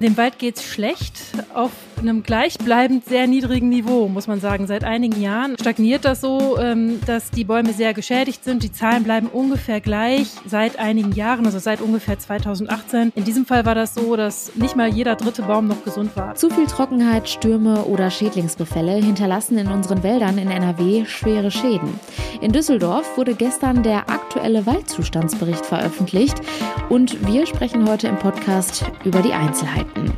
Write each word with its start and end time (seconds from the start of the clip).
Dem 0.00 0.16
Wald 0.16 0.38
geht's 0.38 0.62
schlecht. 0.62 1.14
Auf 1.54 1.72
einem 1.98 2.22
gleichbleibend 2.22 3.04
sehr 3.04 3.26
niedrigen 3.26 3.68
Niveau, 3.68 4.08
muss 4.08 4.26
man 4.26 4.40
sagen. 4.40 4.66
Seit 4.66 4.84
einigen 4.84 5.20
Jahren 5.20 5.56
stagniert 5.58 6.04
das 6.04 6.20
so, 6.20 6.58
ähm, 6.58 7.00
dass 7.06 7.30
die 7.30 7.44
Bäume 7.44 7.72
sehr 7.72 7.94
geschädigt 7.94 8.44
sind. 8.44 8.62
Die 8.62 8.72
Zahlen 8.72 9.04
bleiben 9.04 9.28
ungefähr 9.28 9.80
gleich 9.80 10.28
seit 10.46 10.78
einigen 10.78 11.12
Jahren, 11.12 11.46
also 11.46 11.58
seit 11.58 11.80
ungefähr 11.80 12.18
2018. 12.18 13.12
In 13.14 13.24
diesem 13.24 13.46
Fall 13.46 13.64
war 13.64 13.74
das 13.74 13.94
so, 13.94 14.16
dass 14.16 14.54
nicht 14.56 14.76
mal 14.76 14.88
jeder 14.88 15.16
dritte 15.16 15.42
Baum 15.42 15.66
noch 15.66 15.84
gesund 15.84 16.16
war. 16.16 16.34
Zu 16.34 16.50
viel 16.50 16.66
Trockenheit, 16.66 17.28
Stürme 17.28 17.84
oder 17.84 18.10
Schädlingsbefälle 18.10 18.94
hinterlassen 18.94 19.58
in 19.58 19.68
unseren 19.68 20.02
Wäldern 20.02 20.38
in 20.38 20.50
NRW 20.50 21.04
schwere 21.06 21.50
Schäden. 21.50 21.98
In 22.40 22.52
Düsseldorf 22.52 23.16
wurde 23.16 23.34
gestern 23.34 23.82
der 23.82 24.10
aktuelle 24.10 24.66
Waldzustandsbericht 24.66 25.64
veröffentlicht 25.64 26.40
und 26.88 27.26
wir 27.26 27.46
sprechen 27.46 27.88
heute 27.88 28.08
im 28.08 28.18
Podcast 28.18 28.84
über 29.04 29.22
die 29.22 29.32
Einzelheiten. 29.32 30.12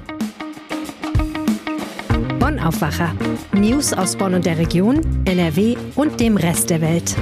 Aufwacher. 2.68 3.17
News 3.54 3.95
aus 3.95 4.14
Bonn 4.14 4.35
und 4.35 4.45
der 4.45 4.58
Region, 4.58 5.00
NRW 5.25 5.75
und 5.95 6.21
dem 6.21 6.36
Rest 6.36 6.68
der 6.68 6.82
Welt. 6.82 7.17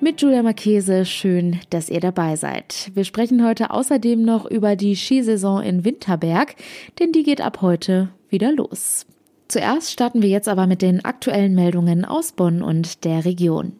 Mit 0.00 0.20
Julia 0.20 0.42
Marchese, 0.42 1.04
schön, 1.04 1.60
dass 1.70 1.88
ihr 1.88 2.00
dabei 2.00 2.34
seid. 2.34 2.90
Wir 2.94 3.04
sprechen 3.04 3.46
heute 3.46 3.70
außerdem 3.70 4.20
noch 4.24 4.44
über 4.44 4.74
die 4.74 4.96
Skisaison 4.96 5.62
in 5.62 5.84
Winterberg, 5.84 6.56
denn 6.98 7.12
die 7.12 7.22
geht 7.22 7.40
ab 7.40 7.62
heute 7.62 8.08
wieder 8.28 8.50
los. 8.50 9.06
Zuerst 9.46 9.92
starten 9.92 10.20
wir 10.20 10.28
jetzt 10.28 10.48
aber 10.48 10.66
mit 10.66 10.82
den 10.82 11.04
aktuellen 11.04 11.54
Meldungen 11.54 12.04
aus 12.04 12.32
Bonn 12.32 12.60
und 12.60 13.04
der 13.04 13.24
Region. 13.24 13.72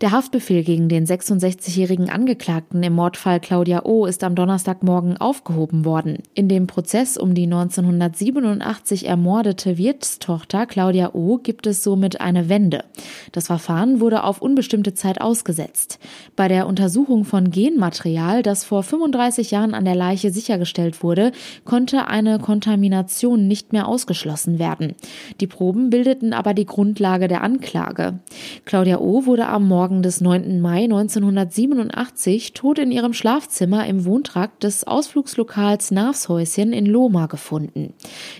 Der 0.00 0.10
Haftbefehl 0.10 0.62
gegen 0.62 0.88
den 0.88 1.06
66-jährigen 1.06 2.10
Angeklagten 2.10 2.82
im 2.82 2.92
Mordfall 2.92 3.40
Claudia 3.40 3.84
O. 3.84 4.06
ist 4.06 4.22
am 4.24 4.34
Donnerstagmorgen 4.34 5.16
aufgehoben 5.16 5.84
worden. 5.84 6.18
In 6.34 6.48
dem 6.48 6.66
Prozess 6.66 7.16
um 7.16 7.34
die 7.34 7.44
1987 7.44 9.06
ermordete 9.06 9.78
Wirtstochter 9.78 10.66
Claudia 10.66 11.14
O. 11.14 11.38
gibt 11.38 11.66
es 11.66 11.82
somit 11.82 12.20
eine 12.20 12.48
Wende. 12.48 12.84
Das 13.32 13.46
Verfahren 13.46 14.00
wurde 14.00 14.24
auf 14.24 14.42
unbestimmte 14.42 14.94
Zeit 14.94 15.20
ausgesetzt. 15.20 15.98
Bei 16.36 16.48
der 16.48 16.66
Untersuchung 16.66 17.24
von 17.24 17.50
Genmaterial, 17.50 18.42
das 18.42 18.64
vor 18.64 18.82
35 18.82 19.50
Jahren 19.50 19.74
an 19.74 19.84
der 19.84 19.94
Leiche 19.94 20.30
sichergestellt 20.30 21.02
wurde, 21.02 21.32
konnte 21.64 22.08
eine 22.08 22.38
Kontamination 22.38 23.48
nicht 23.48 23.72
mehr 23.72 23.88
ausgeschlossen 23.88 24.58
werden. 24.58 24.94
Die 25.40 25.46
Proben 25.46 25.90
bildeten 25.90 26.32
aber 26.32 26.52
die 26.52 26.66
Grundlage 26.66 27.28
der 27.28 27.42
Anklage. 27.42 28.20
Claudia 28.64 28.98
O. 28.98 29.24
wurde 29.26 29.45
am 29.48 29.68
Morgen 29.68 30.02
des 30.02 30.20
9. 30.20 30.60
Mai 30.60 30.84
1987 30.84 32.52
tot 32.52 32.78
in 32.78 32.90
ihrem 32.90 33.12
Schlafzimmer 33.12 33.86
im 33.86 34.04
Wohntrakt 34.04 34.62
des 34.62 34.86
Ausflugslokals 34.86 35.90
Navshäuschen 35.90 36.72
in 36.72 36.86
Lohmar 36.86 37.28
gefunden. 37.28 37.94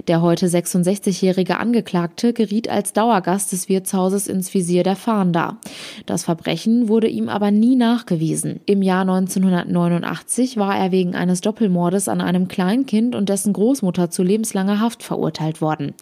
Der 0.09 0.23
heute 0.23 0.47
66-jährige 0.47 1.59
Angeklagte 1.59 2.33
geriet 2.33 2.69
als 2.69 2.93
Dauergast 2.93 3.53
des 3.53 3.69
Wirtshauses 3.69 4.27
ins 4.27 4.53
Visier 4.53 4.83
der 4.83 4.97
Fahnder. 4.97 5.59
Das 6.07 6.25
Verbrechen 6.25 6.89
wurde 6.89 7.09
ihm 7.09 7.29
aber 7.29 7.51
nie 7.51 7.77
nachgewiesen. 7.77 8.61
Im 8.67 8.83
Jahr 8.83 9.03
1989 9.03 10.57
war 10.57 10.77
er 10.77 10.93
wegen 10.93 11.15
eines 11.15 11.41
Doppelmordes 11.41 12.09
an 12.09 12.21
einem 12.21 12.49
Kleinkind 12.49 13.15
und 13.15 13.29
dessen 13.29 13.53
Großmutter 13.53 14.11
zu 14.11 14.23
lebenslanger 14.23 14.81
Haft 14.81 15.03
verurteilt 15.03 15.61
worden. 15.61 15.95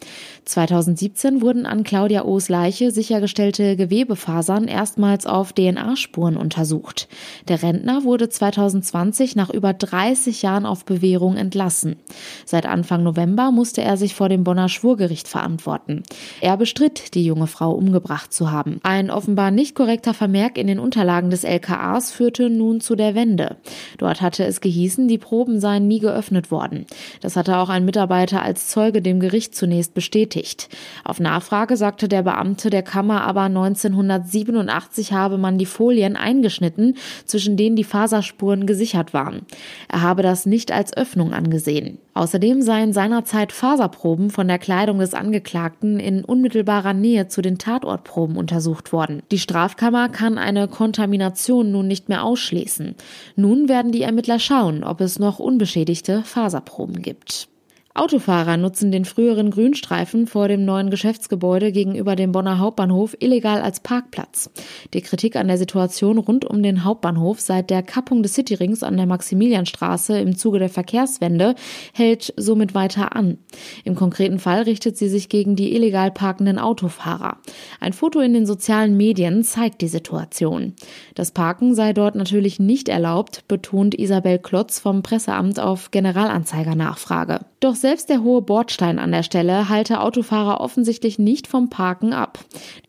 2017 0.45 1.41
wurden 1.41 1.65
an 1.65 1.83
Claudia 1.83 2.25
O's 2.25 2.49
Leiche 2.49 2.91
sichergestellte 2.91 3.75
Gewebefasern 3.75 4.67
erst 4.67 4.94
erstmals 4.95 5.25
auf 5.25 5.51
DNA-Spuren 5.51 6.37
untersucht. 6.37 7.09
Der 7.49 7.61
Rentner 7.61 8.05
wurde 8.05 8.29
2020 8.29 9.35
nach 9.35 9.49
über 9.49 9.73
30 9.73 10.41
Jahren 10.41 10.65
auf 10.65 10.85
Bewährung 10.85 11.35
entlassen. 11.35 11.97
Seit 12.45 12.65
Anfang 12.65 13.03
November 13.03 13.51
musste 13.51 13.81
er 13.81 13.97
sich 13.97 14.15
vor 14.15 14.29
dem 14.29 14.45
Bonner 14.45 14.69
Schwurgericht 14.69 15.27
verantworten. 15.27 16.03
Er 16.39 16.55
bestritt, 16.55 17.13
die 17.13 17.25
junge 17.25 17.47
Frau 17.47 17.71
umgebracht 17.71 18.31
zu 18.31 18.51
haben. 18.51 18.79
Ein 18.83 19.11
offenbar 19.11 19.51
nicht 19.51 19.75
korrekter 19.75 20.13
Vermerk 20.13 20.57
in 20.57 20.67
den 20.67 20.79
Unterlagen 20.79 21.29
des 21.29 21.43
LKAs 21.43 22.11
führte 22.11 22.49
nun 22.49 22.79
zu 22.79 22.95
der 22.95 23.15
Wende. 23.15 23.57
Dort 23.97 24.21
hatte 24.21 24.45
es 24.45 24.61
gehießen, 24.61 25.09
die 25.09 25.17
Proben 25.17 25.59
seien 25.59 25.87
nie 25.87 25.99
geöffnet 25.99 26.51
worden. 26.51 26.85
Das 27.19 27.35
hatte 27.35 27.57
auch 27.57 27.69
ein 27.69 27.83
Mitarbeiter 27.83 28.41
als 28.41 28.69
Zeuge 28.69 29.01
dem 29.01 29.19
Gericht 29.19 29.55
zunächst 29.55 29.93
bestätigt. 29.93 30.69
Auf 31.03 31.19
Nachfrage 31.19 31.75
sagte 31.75 32.07
der 32.07 32.23
Beamte 32.23 32.69
der 32.69 32.83
Kammer 32.83 33.23
aber 33.25 33.41
1987 33.41 34.45
1980 34.85 35.13
habe 35.13 35.37
man 35.37 35.57
die 35.57 35.65
Folien 35.65 36.15
eingeschnitten, 36.15 36.95
zwischen 37.25 37.57
denen 37.57 37.75
die 37.75 37.83
Faserspuren 37.83 38.65
gesichert 38.65 39.13
waren. 39.13 39.41
Er 39.89 40.01
habe 40.01 40.21
das 40.21 40.45
nicht 40.45 40.71
als 40.71 40.95
Öffnung 40.95 41.33
angesehen. 41.33 41.97
Außerdem 42.13 42.61
seien 42.61 42.93
seinerzeit 42.93 43.51
Faserproben 43.51 44.29
von 44.29 44.47
der 44.47 44.59
Kleidung 44.59 44.99
des 44.99 45.13
Angeklagten 45.13 45.99
in 45.99 46.23
unmittelbarer 46.23 46.93
Nähe 46.93 47.27
zu 47.27 47.41
den 47.41 47.57
Tatortproben 47.57 48.37
untersucht 48.37 48.93
worden. 48.93 49.21
Die 49.31 49.39
Strafkammer 49.39 50.09
kann 50.09 50.37
eine 50.37 50.67
Kontamination 50.67 51.71
nun 51.71 51.87
nicht 51.87 52.07
mehr 52.07 52.23
ausschließen. 52.23 52.95
Nun 53.35 53.67
werden 53.67 53.91
die 53.91 54.03
Ermittler 54.03 54.39
schauen, 54.39 54.83
ob 54.83 55.01
es 55.01 55.19
noch 55.19 55.39
unbeschädigte 55.39 56.21
Faserproben 56.23 57.01
gibt. 57.01 57.49
Autofahrer 57.97 58.57
nutzen 58.57 58.91
den 58.91 59.05
früheren 59.05 59.51
Grünstreifen 59.51 60.27
vor 60.27 60.49
dem 60.49 60.65
neuen 60.65 60.89
Geschäftsgebäude 60.89 61.71
gegenüber 61.71 62.17
dem 62.17 62.33
Bonner 62.33 62.59
Hauptbahnhof 62.59 63.15
illegal 63.21 63.61
als 63.61 63.79
Parkplatz. 63.79 64.49
Die 64.93 64.99
Kritik 64.99 65.37
an 65.37 65.47
der 65.47 65.57
Situation 65.57 66.17
rund 66.17 66.43
um 66.43 66.61
den 66.61 66.83
Hauptbahnhof 66.83 67.39
seit 67.39 67.69
der 67.69 67.83
Kappung 67.83 68.21
des 68.21 68.33
Cityrings 68.33 68.83
an 68.83 68.97
der 68.97 69.05
Maximilianstraße 69.05 70.19
im 70.19 70.35
Zuge 70.35 70.59
der 70.59 70.67
Verkehrswende 70.67 71.55
hält 71.93 72.33
somit 72.35 72.75
weiter 72.75 73.15
an. 73.15 73.37
Im 73.85 73.95
konkreten 73.95 74.39
Fall 74.39 74.63
richtet 74.63 74.97
sie 74.97 75.07
sich 75.07 75.29
gegen 75.29 75.55
die 75.55 75.73
illegal 75.73 76.11
parkenden 76.11 76.59
Autofahrer. 76.59 77.37
Ein 77.79 77.93
Foto 77.93 78.19
in 78.19 78.33
den 78.33 78.45
sozialen 78.45 78.97
Medien 78.97 79.41
zeigt 79.45 79.79
die 79.79 79.87
Situation. 79.87 80.73
Das 81.13 81.31
Parken 81.31 81.73
sei 81.73 81.93
dort 81.93 82.15
natürlich 82.15 82.59
nicht 82.59 82.89
erlaubt, 82.89 83.47
betont 83.47 83.95
Isabel 83.95 84.39
Klotz 84.39 84.79
vom 84.79 85.01
Presseamt 85.01 85.61
auf 85.61 85.91
Generalanzeiger-Nachfrage. 85.91 87.39
Doch 87.65 87.73
selbst 87.73 88.09
der 88.09 88.21
hohe 88.21 88.43
Bordstein 88.43 88.99
an 88.99 89.11
der 89.11 89.23
Stelle 89.23 89.69
halte 89.69 90.01
Autofahrer 90.01 90.61
offensichtlich 90.61 91.17
nicht 91.17 91.47
vom 91.47 91.71
Parken 91.71 92.13
ab. 92.13 92.37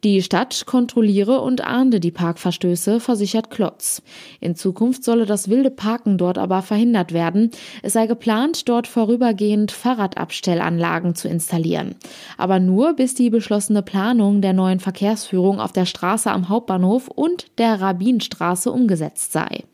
Die 0.04 0.20
Stadt 0.20 0.66
kontrolliere 0.66 1.40
und 1.40 1.62
ahnde 1.62 1.98
die 1.98 2.10
Parkverstöße, 2.10 3.00
versichert 3.00 3.50
Klotz. 3.50 4.02
In 4.38 4.54
Zukunft 4.54 5.02
solle 5.02 5.24
das 5.24 5.48
wilde 5.48 5.70
Parken 5.70 6.18
dort 6.18 6.36
aber 6.36 6.60
verhindert 6.60 7.14
werden. 7.14 7.52
Es 7.82 7.94
sei 7.94 8.06
geplant, 8.06 8.68
dort 8.68 8.86
vorübergehend 8.86 9.72
Fahrradabstellanlagen 9.72 11.14
zu 11.14 11.26
installieren. 11.26 11.94
Aber 12.36 12.60
nur 12.60 12.92
bis 12.92 13.14
die 13.14 13.30
beschlossene 13.30 13.80
Planung 13.80 14.42
der 14.42 14.52
neuen 14.52 14.80
Verkehrsführung 14.80 15.58
auf 15.58 15.72
der 15.72 15.86
Straße 15.86 16.30
am 16.30 16.50
Hauptbahnhof 16.50 17.08
und 17.08 17.46
der 17.56 17.80
Rabinstraße 17.80 18.70
umgesetzt 18.70 19.32
sei. 19.32 19.64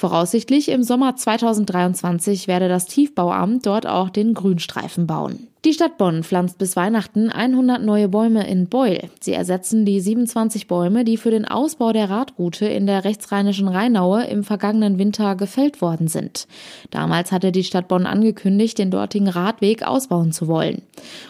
Voraussichtlich 0.00 0.70
im 0.70 0.82
Sommer 0.82 1.14
2023 1.14 2.48
werde 2.48 2.70
das 2.70 2.86
Tiefbauamt 2.86 3.66
dort 3.66 3.86
auch 3.86 4.08
den 4.08 4.32
Grünstreifen 4.32 5.06
bauen. 5.06 5.49
Die 5.66 5.74
Stadt 5.74 5.98
Bonn 5.98 6.22
pflanzt 6.24 6.56
bis 6.56 6.74
Weihnachten 6.74 7.28
100 7.28 7.82
neue 7.82 8.08
Bäume 8.08 8.48
in 8.48 8.70
Beul. 8.70 8.98
Sie 9.20 9.34
ersetzen 9.34 9.84
die 9.84 10.00
27 10.00 10.66
Bäume, 10.68 11.04
die 11.04 11.18
für 11.18 11.30
den 11.30 11.44
Ausbau 11.44 11.92
der 11.92 12.08
Radroute 12.08 12.64
in 12.64 12.86
der 12.86 13.04
rechtsrheinischen 13.04 13.68
Rheinaue 13.68 14.24
im 14.24 14.42
vergangenen 14.42 14.98
Winter 14.98 15.36
gefällt 15.36 15.82
worden 15.82 16.08
sind. 16.08 16.48
Damals 16.90 17.30
hatte 17.30 17.52
die 17.52 17.62
Stadt 17.62 17.88
Bonn 17.88 18.06
angekündigt, 18.06 18.78
den 18.78 18.90
dortigen 18.90 19.28
Radweg 19.28 19.86
ausbauen 19.86 20.32
zu 20.32 20.48
wollen. 20.48 20.80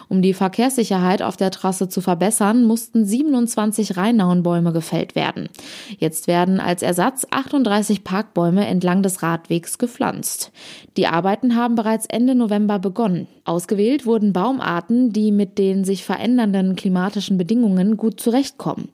Um 0.07 0.21
die 0.21 0.33
Verkehrssicherheit 0.33 1.21
auf 1.21 1.35
der 1.35 1.51
Trasse 1.51 1.89
zu 1.89 1.99
verbessern, 1.99 2.63
mussten 2.63 3.05
27 3.05 3.97
Rheinauenbäume 3.97 4.71
gefällt 4.71 5.13
werden. 5.13 5.49
Jetzt 5.97 6.27
werden 6.27 6.61
als 6.61 6.83
Ersatz 6.83 7.27
38 7.31 8.05
Parkbäume 8.05 8.65
entlang 8.65 9.03
des 9.03 9.23
Radwegs 9.23 9.77
gepflanzt. 9.77 10.53
Die 10.95 11.07
Arbeiten 11.07 11.57
haben 11.57 11.75
bereits 11.75 12.05
Ende 12.05 12.33
November 12.33 12.79
begonnen. 12.79 13.27
Ausgewählt 13.43 14.05
wurde 14.05 14.20
wurden 14.21 14.33
Baumarten, 14.33 15.11
die 15.11 15.31
mit 15.31 15.57
den 15.57 15.83
sich 15.83 16.05
verändernden 16.05 16.75
klimatischen 16.75 17.39
Bedingungen 17.39 17.97
gut 17.97 18.19
zurechtkommen. 18.19 18.89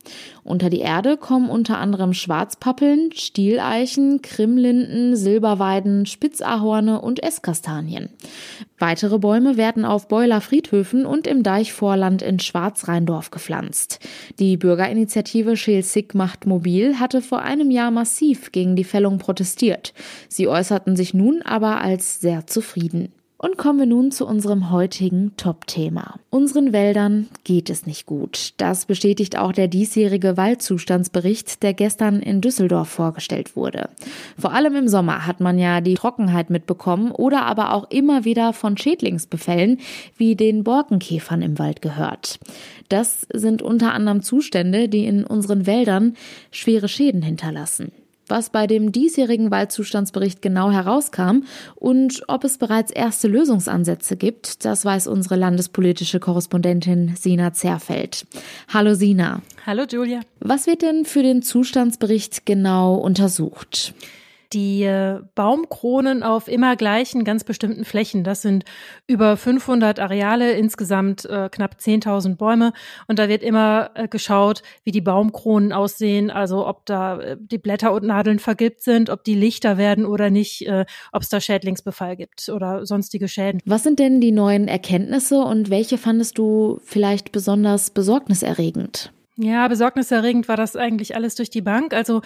Unter 0.46 0.70
die 0.70 0.80
Erde 0.80 1.18
kommen 1.18 1.50
unter 1.50 1.80
anderem 1.80 2.14
Schwarzpappeln, 2.14 3.12
Stieleichen, 3.14 4.22
Krimlinden, 4.22 5.18
Silberweiden, 5.18 6.06
Spitzahorne 6.06 7.02
und 7.02 7.22
Esskastanien. 7.22 8.08
Weitere 8.80 9.20
Bäume 9.20 9.58
werden 9.58 9.84
auf 9.84 10.08
Beuler 10.08 10.40
Friedhöfen 10.40 11.06
und 11.06 11.28
im 11.28 11.44
Deichvorland 11.44 12.22
in 12.22 12.40
Schwarzrheindorf 12.40 13.30
gepflanzt. 13.30 14.00
Die 14.40 14.56
Bürgerinitiative 14.56 15.58
Schelsig 15.58 16.16
macht 16.16 16.46
mobil 16.46 17.02
hatte 17.02 17.22
vor 17.22 17.42
einem 17.42 17.70
Jahr 17.70 17.92
massiv 17.92 18.54
gegen 18.54 18.78
die 18.78 18.86
Fällung 18.86 19.18
protestiert. 19.18 19.94
Sie 20.30 20.48
äußerten 20.48 20.96
sich 20.96 21.14
nun 21.14 21.42
aber 21.42 21.82
als 21.82 22.22
sehr 22.22 22.48
zufrieden. 22.48 23.12
Und 23.40 23.56
kommen 23.56 23.78
wir 23.78 23.86
nun 23.86 24.12
zu 24.12 24.26
unserem 24.26 24.72
heutigen 24.72 25.34
Top-Thema. 25.38 26.16
Unseren 26.32 26.74
Wäldern 26.74 27.28
geht 27.44 27.70
es 27.70 27.86
nicht 27.86 28.08
gut. 28.08 28.54
Das 28.58 28.88
bestätigt 28.88 29.38
auch 29.38 29.52
der 29.52 29.68
diesjährige 29.68 30.38
Waldzustandsbericht, 30.38 31.62
der 31.62 31.76
gestern 31.76 32.20
in 32.20 32.42
Düsseldorf 32.42 32.90
vorgestellt 32.90 33.56
wurde. 33.56 33.90
Vor 34.40 34.54
allem 34.54 34.76
im 34.76 34.88
Sommer 34.88 35.28
hat 35.28 35.40
man 35.40 35.60
ja 35.60 35.82
die 35.82 35.94
Trockenheit 35.94 36.50
mitbekommen 36.50 37.12
oder 37.12 37.46
aber 37.46 37.76
auch 37.76 37.92
immer 37.92 38.26
wieder 38.26 38.54
von 38.54 38.76
Schädlingsbefällen 38.76 39.82
wie 40.16 40.36
den 40.36 40.64
Borkenkäfern 40.64 41.44
im 41.44 41.60
Wald 41.60 41.84
gehört. 41.84 42.40
Das 42.90 43.28
sind 43.32 43.62
unter 43.62 43.94
anderem 43.94 44.24
Zustände, 44.24 44.90
die 44.90 45.06
in 45.06 45.24
unseren 45.24 45.68
Wäldern 45.68 46.16
schwere 46.50 46.88
Schäden 46.88 47.22
hinterlassen 47.22 47.92
was 48.30 48.50
bei 48.50 48.68
dem 48.68 48.92
diesjährigen 48.92 49.52
Waldzustandsbericht 49.52 50.42
genau 50.42 50.72
herauskam 50.72 51.44
und 51.76 52.24
ob 52.28 52.44
es 52.44 52.58
bereits 52.58 52.92
erste 52.92 53.28
Lösungsansätze 53.28 54.18
gibt, 54.18 54.66
das 54.66 54.86
weiß 54.86 55.08
unsere 55.08 55.36
landespolitische 55.36 56.20
Korrespondentin 56.20 57.16
Sina 57.16 57.54
Zerfeld. 57.54 58.26
Hallo 58.68 58.94
Sina. 58.94 59.42
Hallo 59.66 59.84
Julia. 59.90 60.22
Was 60.40 60.68
wird 60.68 60.82
denn 60.82 61.06
für 61.06 61.24
den 61.24 61.42
Zustandsbericht 61.42 62.46
genau 62.46 62.96
untersucht? 62.96 63.94
Die 64.54 64.84
äh, 64.84 65.20
Baumkronen 65.36 66.24
auf 66.24 66.48
immer 66.48 66.76
gleichen 66.76 67.24
ganz 67.24 67.44
bestimmten 67.44 67.86
Flächen. 67.86 68.24
Das 68.24 68.42
sind 68.42 68.66
über 69.08 69.38
500 69.38 70.00
Areale, 70.00 70.52
insgesamt 70.54 71.26
äh, 71.26 71.50
knapp 71.50 71.78
10.000 71.80 72.36
Bäume. 72.36 72.74
Und 73.08 73.20
da 73.20 73.30
wird 73.30 73.44
immer 73.44 73.92
äh, 73.96 74.08
geschaut, 74.08 74.62
wie 74.84 74.92
die 74.92 75.02
Baumkronen 75.02 75.74
aussehen, 75.74 76.30
also 76.30 76.68
ob 76.68 76.86
da 76.86 77.20
äh, 77.20 77.38
die 77.40 77.58
Blätter 77.58 77.94
und 77.94 78.06
Nadeln 78.06 78.40
vergilbt 78.40 78.82
sind, 78.82 79.10
ob 79.10 79.24
die 79.24 79.36
lichter 79.36 79.78
werden 79.78 80.06
oder 80.06 80.30
nicht, 80.30 80.68
ob 81.12 81.22
es 81.22 81.30
da 81.30 81.40
Schädlingsbefall 81.40 82.16
gibt 82.16 82.50
oder 82.50 82.86
sonstige 82.86 83.28
Schäden. 83.28 83.62
Was 83.66 83.84
sind 83.84 84.00
denn 84.00 84.22
die 84.22 84.32
neuen 84.32 84.68
Erkenntnisse 84.68 85.40
und 85.40 85.70
welche 85.70 85.98
fandest 85.98 86.38
du 86.38 86.80
vielleicht 86.84 87.32
besonders 87.32 87.90
besorgniserregend? 87.90 89.12
Ja, 89.38 89.68
besorgniserregend 89.68 90.48
war 90.48 90.58
das 90.58 90.76
eigentlich 90.76 91.16
alles 91.16 91.36
durch 91.36 91.50
die 91.50 91.62
Bank. 91.62 91.94
Also 91.94 92.22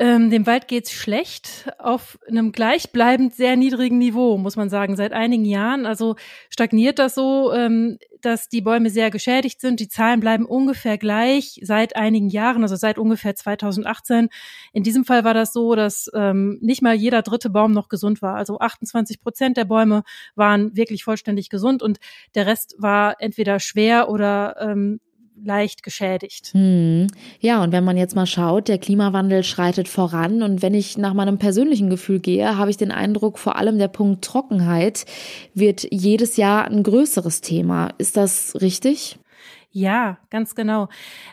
ähm, 0.00 0.30
dem 0.30 0.46
Wald 0.46 0.68
geht's 0.68 0.92
schlecht 0.92 1.68
auf 1.78 2.20
einem 2.28 2.52
gleichbleibend 2.52 3.34
sehr 3.34 3.56
niedrigen 3.56 3.98
Niveau, 3.98 4.38
muss 4.38 4.54
man 4.54 4.70
sagen, 4.70 4.94
seit 4.94 5.12
einigen 5.12 5.44
Jahren. 5.44 5.86
Also 5.86 6.14
stagniert 6.50 7.00
das 7.00 7.16
so, 7.16 7.52
ähm, 7.52 7.98
dass 8.20 8.48
die 8.48 8.60
Bäume 8.60 8.90
sehr 8.90 9.10
geschädigt 9.10 9.60
sind. 9.60 9.80
Die 9.80 9.88
Zahlen 9.88 10.20
bleiben 10.20 10.46
ungefähr 10.46 10.98
gleich 10.98 11.60
seit 11.64 11.96
einigen 11.96 12.28
Jahren, 12.28 12.62
also 12.62 12.76
seit 12.76 12.96
ungefähr 12.96 13.34
2018. 13.34 14.28
In 14.72 14.84
diesem 14.84 15.04
Fall 15.04 15.24
war 15.24 15.34
das 15.34 15.52
so, 15.52 15.74
dass 15.74 16.08
ähm, 16.14 16.58
nicht 16.60 16.80
mal 16.80 16.94
jeder 16.94 17.22
dritte 17.22 17.50
Baum 17.50 17.72
noch 17.72 17.88
gesund 17.88 18.22
war. 18.22 18.36
Also 18.36 18.60
28 18.60 19.20
Prozent 19.20 19.56
der 19.56 19.64
Bäume 19.64 20.04
waren 20.36 20.76
wirklich 20.76 21.02
vollständig 21.02 21.48
gesund 21.48 21.82
und 21.82 21.98
der 22.36 22.46
Rest 22.46 22.76
war 22.78 23.16
entweder 23.20 23.58
schwer 23.58 24.08
oder 24.08 24.56
ähm, 24.60 25.00
leicht 25.44 25.82
geschädigt. 25.82 26.50
Hm. 26.52 27.06
Ja, 27.40 27.62
und 27.62 27.72
wenn 27.72 27.84
man 27.84 27.96
jetzt 27.96 28.14
mal 28.16 28.26
schaut, 28.26 28.68
der 28.68 28.78
Klimawandel 28.78 29.42
schreitet 29.42 29.88
voran 29.88 30.42
und 30.42 30.62
wenn 30.62 30.74
ich 30.74 30.98
nach 30.98 31.14
meinem 31.14 31.38
persönlichen 31.38 31.90
Gefühl 31.90 32.20
gehe, 32.20 32.56
habe 32.56 32.70
ich 32.70 32.76
den 32.76 32.90
Eindruck, 32.90 33.38
vor 33.38 33.56
allem 33.56 33.78
der 33.78 33.88
Punkt 33.88 34.24
Trockenheit 34.24 35.04
wird 35.54 35.86
jedes 35.90 36.36
Jahr 36.36 36.66
ein 36.66 36.82
größeres 36.82 37.40
Thema. 37.40 37.90
Ist 37.98 38.16
das 38.16 38.56
richtig? 38.60 39.18
Ja, 39.70 40.18
ganz 40.30 40.54
genau. 40.54 40.88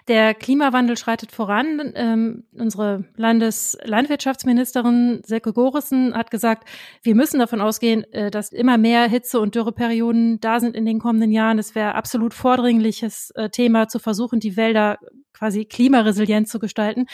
Der 0.08 0.34
Klimawandel 0.34 0.98
schreitet 0.98 1.32
voran. 1.32 1.94
Ähm, 1.96 2.44
unsere 2.52 3.06
Landeslandwirtschaftsministerin 3.16 5.22
Silke 5.26 5.54
Gorissen 5.54 6.14
hat 6.14 6.32
gesagt, 6.32 6.68
wir 7.02 7.16
müssen 7.16 7.40
davon 7.40 7.62
ausgehen, 7.62 8.04
äh, 8.14 8.30
dass 8.30 8.52
immer 8.52 8.78
mehr 8.78 9.08
Hitze- 9.08 9.40
und 9.40 9.56
Dürreperioden 9.56 10.40
da 10.42 10.60
sind 10.60 10.76
in 10.76 10.86
den 10.86 11.00
kommenden 11.00 11.32
Jahren. 11.32 11.60
Es 11.60 11.76
wäre 11.76 11.96
absolut 11.96 12.34
vordringliches 12.34 13.32
äh, 13.32 13.50
Thema 13.50 13.88
zu 13.88 14.00
versuchen, 14.00 14.40
die 14.40 14.58
Wälder 14.58 14.98
quasi 15.34 15.66
klimaresilient 15.66 16.48
zu 16.48 16.60
gestalten 16.60 17.08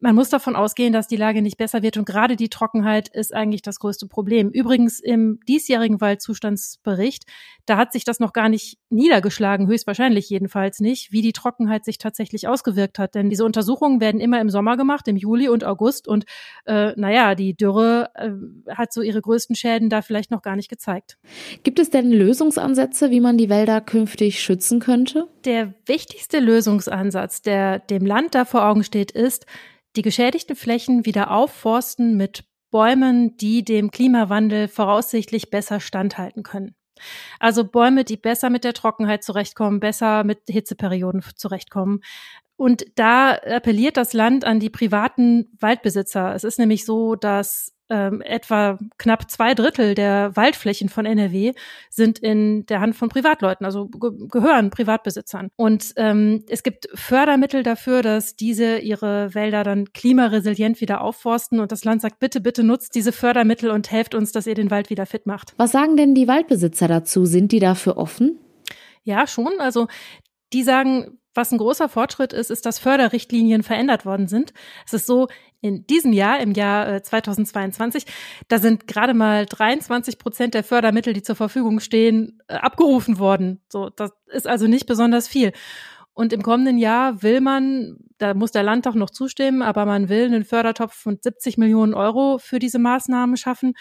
man 0.00 0.14
muss 0.14 0.30
davon 0.30 0.56
ausgehen, 0.56 0.92
dass 0.92 1.08
die 1.08 1.16
Lage 1.16 1.42
nicht 1.42 1.58
besser 1.58 1.82
wird 1.82 1.98
und 1.98 2.06
gerade 2.06 2.36
die 2.36 2.48
Trockenheit 2.48 3.08
ist 3.08 3.34
eigentlich 3.34 3.62
das 3.62 3.78
größte 3.78 4.06
Problem. 4.06 4.50
Übrigens 4.50 4.98
im 4.98 5.40
diesjährigen 5.46 6.00
Waldzustandsbericht, 6.00 7.24
da 7.66 7.76
hat 7.76 7.92
sich 7.92 8.04
das 8.04 8.18
noch 8.18 8.32
gar 8.32 8.48
nicht 8.48 8.78
niedergeschlagen, 8.88 9.66
höchstwahrscheinlich 9.66 10.30
jedenfalls 10.30 10.80
nicht, 10.80 11.12
wie 11.12 11.20
die 11.20 11.32
Trockenheit 11.32 11.84
sich 11.84 11.98
tatsächlich 11.98 12.48
ausgewirkt 12.48 12.98
hat. 12.98 13.14
Denn 13.14 13.28
diese 13.28 13.44
Untersuchungen 13.44 14.00
werden 14.00 14.20
immer 14.20 14.40
im 14.40 14.48
Sommer 14.48 14.78
gemacht, 14.78 15.06
im 15.06 15.16
Juli 15.16 15.48
und 15.48 15.64
August 15.64 16.08
und 16.08 16.24
äh, 16.64 16.92
naja, 16.96 17.34
die 17.34 17.54
Dürre 17.54 18.10
äh, 18.14 18.30
hat 18.74 18.92
so 18.94 19.02
ihre 19.02 19.20
größten 19.20 19.54
Schäden 19.54 19.90
da 19.90 20.00
vielleicht 20.00 20.30
noch 20.30 20.42
gar 20.42 20.56
nicht 20.56 20.70
gezeigt. 20.70 21.18
Gibt 21.62 21.78
es 21.78 21.90
denn 21.90 22.10
Lösungsansätze, 22.10 23.10
wie 23.10 23.20
man 23.20 23.36
die 23.36 23.50
Wälder 23.50 23.82
künftig 23.82 24.40
schützen 24.40 24.80
könnte? 24.80 25.28
Der 25.44 25.74
wichtigste 25.84 26.40
Lösungsansatz, 26.40 27.42
der 27.42 27.78
dem 27.78 28.06
Land 28.06 28.34
da 28.34 28.46
vor 28.46 28.64
Augen 28.64 28.82
steht, 28.82 29.10
ist, 29.10 29.46
die 29.96 30.02
geschädigten 30.02 30.56
Flächen 30.56 31.04
wieder 31.06 31.30
aufforsten 31.30 32.16
mit 32.16 32.44
Bäumen, 32.70 33.36
die 33.36 33.64
dem 33.64 33.90
Klimawandel 33.90 34.68
voraussichtlich 34.68 35.50
besser 35.50 35.80
standhalten 35.80 36.42
können. 36.42 36.74
Also 37.38 37.64
Bäume, 37.64 38.04
die 38.04 38.16
besser 38.16 38.50
mit 38.50 38.64
der 38.64 38.74
Trockenheit 38.74 39.24
zurechtkommen, 39.24 39.80
besser 39.80 40.24
mit 40.24 40.40
Hitzeperioden 40.48 41.22
zurechtkommen. 41.34 42.00
Und 42.56 42.84
da 42.94 43.30
appelliert 43.32 43.96
das 43.96 44.12
Land 44.12 44.44
an 44.44 44.60
die 44.60 44.70
privaten 44.70 45.48
Waldbesitzer. 45.58 46.34
Es 46.34 46.44
ist 46.44 46.58
nämlich 46.58 46.84
so, 46.84 47.16
dass 47.16 47.74
ähm, 47.90 48.22
etwa 48.22 48.78
knapp 48.98 49.30
zwei 49.30 49.54
Drittel 49.54 49.94
der 49.94 50.34
Waldflächen 50.36 50.88
von 50.88 51.06
NRW 51.06 51.52
sind 51.90 52.18
in 52.18 52.64
der 52.66 52.80
Hand 52.80 52.96
von 52.96 53.08
Privatleuten, 53.08 53.66
also 53.66 53.88
ge 53.88 54.10
gehören 54.28 54.70
Privatbesitzern. 54.70 55.48
Und 55.56 55.92
ähm, 55.96 56.44
es 56.48 56.62
gibt 56.62 56.88
Fördermittel 56.94 57.62
dafür, 57.62 58.02
dass 58.02 58.36
diese 58.36 58.78
ihre 58.78 59.34
Wälder 59.34 59.64
dann 59.64 59.92
klimaresilient 59.92 60.80
wieder 60.80 61.00
aufforsten. 61.00 61.60
Und 61.60 61.72
das 61.72 61.84
Land 61.84 62.02
sagt, 62.02 62.18
bitte, 62.20 62.40
bitte 62.40 62.62
nutzt 62.62 62.94
diese 62.94 63.12
Fördermittel 63.12 63.70
und 63.70 63.90
helft 63.90 64.14
uns, 64.14 64.32
dass 64.32 64.46
ihr 64.46 64.54
den 64.54 64.70
Wald 64.70 64.90
wieder 64.90 65.06
fit 65.06 65.26
macht. 65.26 65.54
Was 65.56 65.72
sagen 65.72 65.96
denn 65.96 66.14
die 66.14 66.28
Waldbesitzer 66.28 66.88
dazu? 66.88 67.26
Sind 67.26 67.52
die 67.52 67.60
dafür 67.60 67.96
offen? 67.96 68.38
Ja, 69.02 69.26
schon. 69.26 69.52
Also 69.58 69.88
die 70.52 70.62
sagen, 70.62 71.19
was 71.34 71.52
ein 71.52 71.58
großer 71.58 71.88
Fortschritt 71.88 72.32
ist, 72.32 72.50
ist, 72.50 72.66
dass 72.66 72.78
Förderrichtlinien 72.78 73.62
verändert 73.62 74.04
worden 74.04 74.26
sind. 74.26 74.52
Es 74.86 74.92
ist 74.92 75.06
so, 75.06 75.28
in 75.60 75.86
diesem 75.86 76.12
Jahr, 76.12 76.40
im 76.40 76.52
Jahr 76.52 77.02
2022, 77.02 78.06
äh, 78.06 78.10
da 78.48 78.58
sind 78.58 78.86
gerade 78.86 79.14
mal 79.14 79.46
23 79.46 80.18
Prozent 80.18 80.54
der 80.54 80.64
Fördermittel, 80.64 81.12
die 81.12 81.22
zur 81.22 81.36
Verfügung 81.36 81.80
stehen, 81.80 82.40
äh, 82.48 82.54
abgerufen 82.54 83.18
worden. 83.18 83.60
So, 83.68 83.90
das 83.90 84.10
ist 84.26 84.46
also 84.46 84.66
nicht 84.66 84.86
besonders 84.86 85.28
viel. 85.28 85.52
Und 86.12 86.32
im 86.32 86.42
kommenden 86.42 86.78
Jahr 86.78 87.22
will 87.22 87.40
man, 87.40 87.98
da 88.18 88.34
muss 88.34 88.50
der 88.50 88.62
Landtag 88.62 88.94
noch 88.94 89.10
zustimmen, 89.10 89.62
aber 89.62 89.86
man 89.86 90.08
will 90.08 90.24
einen 90.24 90.44
Fördertopf 90.44 90.94
von 90.94 91.18
70 91.20 91.56
Millionen 91.56 91.94
Euro 91.94 92.38
für 92.38 92.58
diese 92.58 92.78
Maßnahmen 92.78 93.36
schaffen. 93.36 93.74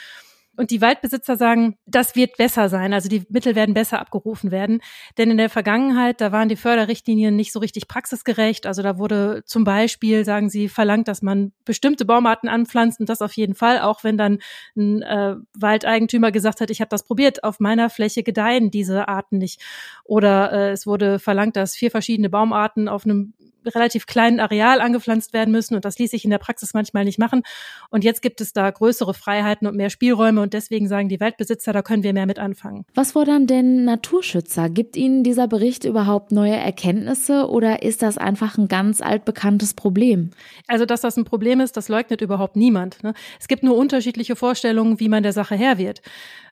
Und 0.60 0.72
die 0.72 0.82
Waldbesitzer 0.82 1.38
sagen, 1.38 1.78
das 1.86 2.18
wird 2.18 2.36
besser 2.36 2.68
sein. 2.68 2.92
Also 2.92 3.08
die 3.08 3.24
Mittel 3.30 3.56
werden 3.56 3.74
besser 3.74 4.02
abgerufen 4.02 4.52
werden. 4.52 4.82
Denn 5.18 5.32
in 5.32 5.38
der 5.38 5.50
Vergangenheit, 5.50 6.20
da 6.20 6.34
waren 6.34 6.50
die 6.50 6.58
Förderrichtlinien 6.58 7.34
nicht 7.34 7.54
so 7.54 7.60
richtig 7.60 7.88
praxisgerecht. 7.88 8.66
Also 8.66 8.82
da 8.82 8.98
wurde 8.98 9.44
zum 9.46 9.64
Beispiel, 9.64 10.26
sagen 10.26 10.50
sie, 10.50 10.68
verlangt, 10.68 11.08
dass 11.08 11.22
man 11.22 11.54
bestimmte 11.64 12.04
Baumarten 12.04 12.50
anpflanzt 12.50 13.00
und 13.00 13.08
das 13.08 13.22
auf 13.22 13.32
jeden 13.38 13.56
Fall, 13.56 13.80
auch 13.80 14.04
wenn 14.04 14.18
dann 14.18 14.40
ein 14.76 15.02
äh, 15.02 15.36
Waldeigentümer 15.58 16.34
gesagt 16.34 16.60
hat, 16.60 16.70
ich 16.70 16.82
habe 16.82 16.90
das 16.90 17.06
probiert, 17.06 17.46
auf 17.46 17.62
meiner 17.62 17.90
Fläche 17.90 18.24
gedeihen 18.24 18.70
diese 18.70 19.08
Arten 19.08 19.38
nicht. 19.38 19.62
Oder 20.04 20.52
äh, 20.52 20.72
es 20.72 20.86
wurde 20.86 21.20
verlangt, 21.20 21.56
dass 21.56 21.74
vier 21.74 21.90
verschiedene 21.90 22.30
Baumarten 22.30 22.90
auf 22.90 23.06
einem 23.06 23.34
relativ 23.66 24.06
kleinen 24.06 24.40
Areal 24.40 24.82
angepflanzt 24.82 25.34
werden 25.34 25.52
müssen 25.52 25.76
und 25.76 25.86
das 25.86 25.98
ließ 26.00 26.12
sich 26.12 26.24
in 26.24 26.32
der 26.32 26.38
Praxis 26.38 26.74
manchmal 26.74 27.06
nicht 27.06 27.20
machen. 27.20 27.44
Und 27.90 28.04
jetzt 28.04 28.22
gibt 28.22 28.42
es 28.42 28.54
da 28.54 28.70
größere 28.70 29.14
Freiheiten 29.14 29.68
und 29.68 29.76
mehr 29.76 29.90
Spielräume 29.90 30.42
und 30.42 30.54
deswegen 30.54 30.88
sagen 30.88 31.10
die 31.10 31.20
Waldbesitzer, 31.20 31.74
da 31.74 31.82
können 31.82 32.04
wir 32.04 32.14
mehr 32.14 32.26
mit 32.26 32.40
anfangen. 32.40 32.86
Was 32.94 33.14
fordern 33.14 33.48
denn 33.48 33.86
Naturschützer? 33.86 34.70
Gibt 34.70 34.96
Ihnen 34.96 35.24
dieser 35.24 35.48
Bericht 35.48 35.86
überhaupt 35.86 36.32
neue 36.32 36.56
Erkenntnisse 36.56 37.50
oder 37.50 37.84
ist 37.84 38.02
das 38.02 38.18
einfach 38.18 38.58
ein 38.58 38.68
ganz 38.68 39.02
altbekanntes 39.02 39.74
Problem? 39.74 40.32
Also, 40.68 40.86
dass 40.86 41.02
das 41.02 41.18
ein 41.18 41.26
Problem 41.26 41.60
ist, 41.60 41.78
das 41.78 41.90
leugnet 41.90 42.22
überhaupt 42.22 42.56
niemand. 42.56 43.04
Ne? 43.04 43.14
Es 43.40 43.48
gibt 43.48 43.64
nur 43.64 43.78
unterschiedliche 43.78 44.36
Vorstellungen, 44.36 45.00
wie 45.00 45.10
man 45.10 45.24
der 45.24 45.34
Sache 45.34 45.56
Herr 45.56 45.78
wird 45.78 46.02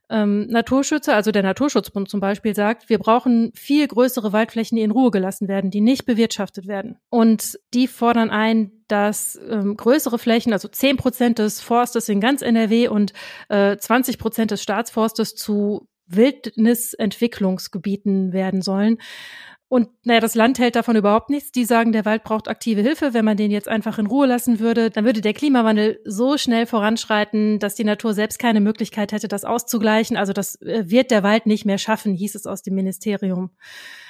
ähm, 0.10 0.48
Naturschützer, 0.48 1.16
also 1.16 1.32
der 1.32 1.44
Naturschutzbund 1.44 2.10
zum 2.10 2.20
Beispiel, 2.20 2.56
sagt, 2.56 2.90
wir 2.90 3.00
brauchen 3.00 3.52
viel 3.54 3.88
größere 3.88 4.34
Waldflächen, 4.34 4.78
die 4.78 4.84
in 4.84 4.92
Ruhe 4.92 5.12
gelassen 5.12 5.48
werden, 5.48 5.72
die 5.72 5.82
nicht 5.82 6.06
bewirtschaftet 6.06 6.68
werden. 6.68 6.98
Und 7.10 7.60
die 7.74 7.88
fordern 7.88 8.30
ein, 8.30 8.72
dass 8.88 9.40
ähm, 9.50 9.76
größere 9.76 10.18
Flächen, 10.18 10.54
also 10.54 10.68
zehn 10.68 10.98
Prozent 10.98 11.40
des 11.40 11.62
Forstes 11.62 12.10
in 12.10 12.22
ganz 12.22 12.42
NRW 12.42 12.88
und 12.88 13.14
äh, 13.50 13.78
20 13.78 14.18
Prozent 14.18 14.52
des 14.52 14.64
Staatsforstes 14.64 15.36
zu 15.36 15.88
Wildnisentwicklungsgebieten 16.08 18.32
werden 18.32 18.62
sollen. 18.62 19.00
Und 19.70 19.90
naja, 20.06 20.22
das 20.22 20.34
Land 20.34 20.60
hält 20.60 20.78
davon 20.78 20.96
überhaupt 20.96 21.30
nichts. 21.30 21.52
Die 21.52 21.66
sagen, 21.66 21.92
der 21.92 22.06
Wald 22.06 22.24
braucht 22.24 22.48
aktive 22.48 22.82
Hilfe. 22.82 23.14
Wenn 23.14 23.26
man 23.26 23.36
den 23.36 23.52
jetzt 23.52 23.68
einfach 23.68 24.00
in 24.00 24.08
Ruhe 24.08 24.26
lassen 24.26 24.60
würde, 24.60 24.90
dann 24.90 25.04
würde 25.04 25.20
der 25.20 25.34
Klimawandel 25.34 26.00
so 26.06 26.38
schnell 26.38 26.66
voranschreiten, 26.66 27.60
dass 27.60 27.76
die 27.76 27.84
Natur 27.84 28.14
selbst 28.14 28.40
keine 28.40 28.62
Möglichkeit 28.62 29.12
hätte, 29.12 29.28
das 29.28 29.44
auszugleichen. 29.44 30.16
Also 30.16 30.32
das 30.32 30.62
äh, 30.62 30.90
wird 30.90 31.12
der 31.12 31.24
Wald 31.24 31.48
nicht 31.48 31.66
mehr 31.66 31.78
schaffen, 31.78 32.14
hieß 32.14 32.36
es 32.36 32.46
aus 32.46 32.62
dem 32.62 32.76
Ministerium. 32.76 33.52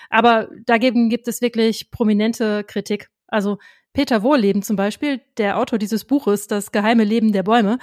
Aber 0.10 0.50
dagegen 0.66 1.10
gibt 1.10 1.28
es 1.28 1.42
wirklich 1.42 1.90
prominente 1.90 2.64
Kritik. 2.64 3.10
Also 3.28 3.58
Peter 3.98 4.22
Wohlleben 4.22 4.62
zum 4.62 4.76
Beispiel, 4.76 5.22
der 5.40 5.58
Autor 5.58 5.80
dieses 5.80 6.04
Buches, 6.06 6.46
Das 6.46 6.72
geheime 6.72 7.04
Leben 7.04 7.32
der 7.32 7.42
Bäume, 7.42 7.80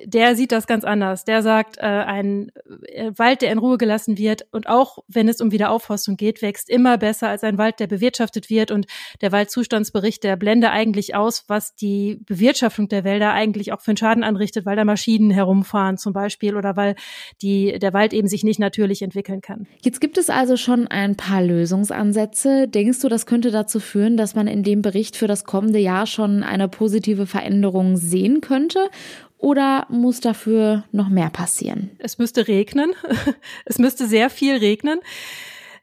der 0.00 0.36
sieht 0.36 0.52
das 0.52 0.68
ganz 0.68 0.84
anders. 0.84 1.24
Der 1.24 1.42
sagt, 1.42 1.78
äh, 1.78 1.80
ein 1.80 2.52
äh, 2.84 3.10
Wald, 3.16 3.42
der 3.42 3.50
in 3.50 3.58
Ruhe 3.58 3.76
gelassen 3.76 4.16
wird 4.16 4.46
und 4.52 4.68
auch 4.68 4.98
wenn 5.08 5.28
es 5.28 5.40
um 5.40 5.50
Wiederaufforstung 5.50 6.16
geht, 6.16 6.40
wächst 6.40 6.70
immer 6.70 6.98
besser 6.98 7.26
als 7.26 7.42
ein 7.42 7.58
Wald, 7.58 7.80
der 7.80 7.88
bewirtschaftet 7.88 8.48
wird. 8.48 8.70
Und 8.70 8.86
der 9.22 9.32
Waldzustandsbericht, 9.32 10.22
der 10.22 10.36
blende 10.36 10.70
eigentlich 10.70 11.16
aus, 11.16 11.42
was 11.48 11.74
die 11.74 12.20
Bewirtschaftung 12.24 12.86
der 12.86 13.02
Wälder 13.02 13.32
eigentlich 13.32 13.72
auch 13.72 13.80
für 13.80 13.90
einen 13.90 13.96
Schaden 13.96 14.22
anrichtet, 14.22 14.66
weil 14.66 14.76
da 14.76 14.84
Maschinen 14.84 15.32
herumfahren 15.32 15.98
zum 15.98 16.12
Beispiel 16.12 16.56
oder 16.56 16.76
weil 16.76 16.94
die, 17.42 17.76
der 17.80 17.92
Wald 17.92 18.12
eben 18.12 18.28
sich 18.28 18.44
nicht 18.44 18.60
natürlich 18.60 19.02
entwickeln 19.02 19.40
kann. 19.40 19.66
Jetzt 19.82 20.00
gibt 20.00 20.16
es 20.16 20.30
also 20.30 20.56
schon 20.56 20.86
ein 20.86 21.16
paar 21.16 21.42
Lösungsansätze. 21.42 22.68
Denkst 22.68 23.00
du, 23.00 23.08
das 23.08 23.26
könnte 23.26 23.50
dazu 23.50 23.80
führen, 23.80 24.16
dass 24.16 24.36
man 24.36 24.46
in 24.46 24.62
dem 24.62 24.80
Bericht 24.80 25.16
für 25.16 25.26
das 25.26 25.44
kommende 25.56 25.78
Jahr 25.78 26.06
schon 26.06 26.42
eine 26.42 26.68
positive 26.68 27.26
Veränderung 27.26 27.96
sehen 27.96 28.42
könnte? 28.42 28.90
Oder 29.38 29.86
muss 29.88 30.20
dafür 30.20 30.84
noch 30.92 31.08
mehr 31.08 31.30
passieren? 31.30 31.92
Es 31.98 32.18
müsste 32.18 32.46
regnen. 32.46 32.92
Es 33.64 33.78
müsste 33.78 34.06
sehr 34.06 34.28
viel 34.28 34.56
regnen. 34.56 35.00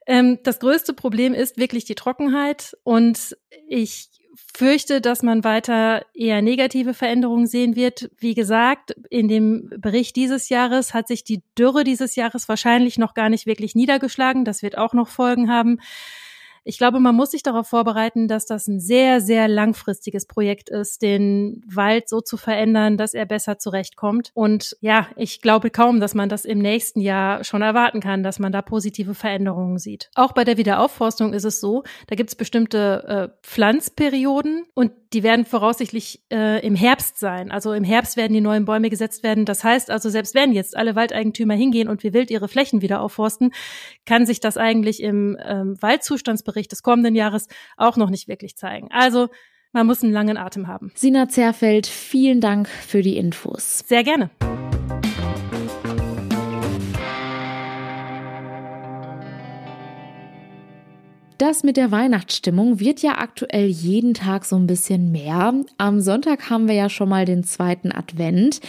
Ähm, 0.06 0.38
das 0.44 0.60
größte 0.60 0.94
Problem 0.94 1.34
ist 1.34 1.58
wirklich 1.58 1.86
die 1.86 1.96
Trockenheit 1.96 2.78
und 2.84 3.36
ich 3.68 4.10
fürchte, 4.56 5.02
dass 5.02 5.24
man 5.24 5.44
weiter 5.44 6.06
eher 6.14 6.44
negative 6.44 6.94
Veränderungen 6.94 7.48
sehen 7.48 7.76
wird. 7.76 8.12
Wie 8.20 8.36
gesagt, 8.36 8.96
in 9.10 9.28
dem 9.28 9.72
Bericht 9.78 10.16
dieses 10.16 10.50
Jahres 10.50 10.94
hat 10.94 11.08
sich 11.08 11.24
die 11.24 11.42
Dürre 11.58 11.84
dieses 11.84 12.16
Jahres 12.16 12.48
wahrscheinlich 12.48 13.00
noch 13.00 13.16
gar 13.16 13.30
nicht 13.30 13.48
wirklich 13.48 13.74
niedergeschlagen. 13.74 14.46
Das 14.46 14.62
wird 14.62 14.78
auch 14.78 14.94
noch 14.94 15.08
Folgen 15.08 15.50
haben. 15.50 15.80
Ich 16.64 16.78
glaube, 16.78 17.00
man 17.00 17.16
muss 17.16 17.32
sich 17.32 17.44
darauf 17.44 17.68
vorbereiten, 17.68 18.28
dass 18.28 18.46
das 18.46 18.68
ein 18.68 18.80
sehr, 18.80 19.20
sehr 19.20 19.48
langfristiges 19.48 20.26
Projekt 20.26 20.70
ist, 20.70 21.02
den 21.02 21.62
Wald 21.68 22.08
so 22.08 22.22
zu 22.22 22.38
verändern, 22.38 22.98
dass 22.98 23.14
er 23.14 23.26
besser 23.26 23.58
zurechtkommt. 23.58 24.32
Und 24.34 24.78
ja, 24.80 25.08
ich 25.18 25.42
glaube 25.42 25.70
kaum, 25.70 26.00
dass 26.00 26.14
man 26.14 26.30
das 26.30 26.46
im 26.46 26.60
nächsten 26.60 27.02
Jahr 27.02 27.44
schon 27.44 27.62
erwarten 27.62 28.00
kann, 28.00 28.24
dass 28.24 28.40
man 28.40 28.54
da 28.54 28.62
positive 28.62 29.14
Veränderungen 29.14 29.78
sieht. 29.78 30.10
Auch 30.16 30.32
bei 30.32 30.46
der 30.46 30.58
Wiederaufforstung 30.58 31.34
ist 31.34 31.44
es 31.44 31.60
so, 31.60 31.84
da 32.08 32.16
gibt 32.16 32.30
es 32.30 32.36
bestimmte 32.36 33.32
äh, 33.34 33.38
Pflanzperioden 33.46 34.66
und 34.74 34.92
die 35.12 35.24
werden 35.24 35.46
voraussichtlich 35.46 36.24
äh, 36.32 36.66
im 36.66 36.76
Herbst 36.76 37.20
sein. 37.20 37.52
Also 37.52 37.74
im 37.74 37.84
Herbst 37.84 38.18
werden 38.18 38.34
die 38.34 38.42
neuen 38.42 38.66
Bäume 38.66 38.90
gesetzt 38.90 39.22
werden. 39.22 39.46
Das 39.46 39.64
heißt 39.64 39.92
also, 39.92 40.10
selbst 40.10 40.34
wenn 40.34 40.54
jetzt 40.54 40.76
alle 40.76 40.96
Waldeigentümer 40.96 41.54
hingehen 41.54 41.88
und 41.88 42.04
wie 42.04 42.14
wild 42.14 42.32
ihre 42.32 42.48
Flächen 42.48 42.82
wieder 42.82 43.02
aufforsten, 43.02 43.52
kann 44.06 44.26
sich 44.26 44.40
das 44.40 44.58
eigentlich 44.58 45.04
im 45.04 45.38
ähm, 45.44 45.76
Waldzustandsbereich 45.82 46.53
Jahresbericht 46.54 46.72
des 46.72 46.84
kommenden 46.84 47.16
Jahres 47.16 47.48
auch 47.78 47.98
noch 47.98 48.10
nicht 48.10 48.28
wirklich 48.28 48.56
zeigen. 48.56 48.90
Also 48.92 49.30
man 49.72 49.88
muss 49.88 50.04
einen 50.04 50.14
langen 50.14 50.38
Atem 50.38 50.68
haben. 50.68 50.92
Sina 50.96 51.28
Zerfeld, 51.30 51.88
vielen 51.88 52.42
Dank 52.42 52.68
für 52.68 53.02
die 53.02 53.18
Infos. 53.18 53.80
Sehr 53.88 54.04
gerne. 54.04 54.30
Das 61.44 61.62
mit 61.62 61.76
der 61.76 61.92
Weihnachtsstimmung 61.92 62.80
wird 62.80 63.02
ja 63.02 63.18
aktuell 63.18 63.66
jeden 63.66 64.14
Tag 64.14 64.46
so 64.46 64.56
ein 64.56 64.66
bisschen 64.66 65.12
mehr. 65.12 65.54
Am 65.78 66.00
Sonntag 66.00 66.50
haben 66.50 66.70
wir 66.70 66.74
ja 66.74 66.88
schon 66.88 67.10
mal 67.10 67.26
den 67.26 67.44
zweiten 67.44 67.92
Advent. 67.92 68.62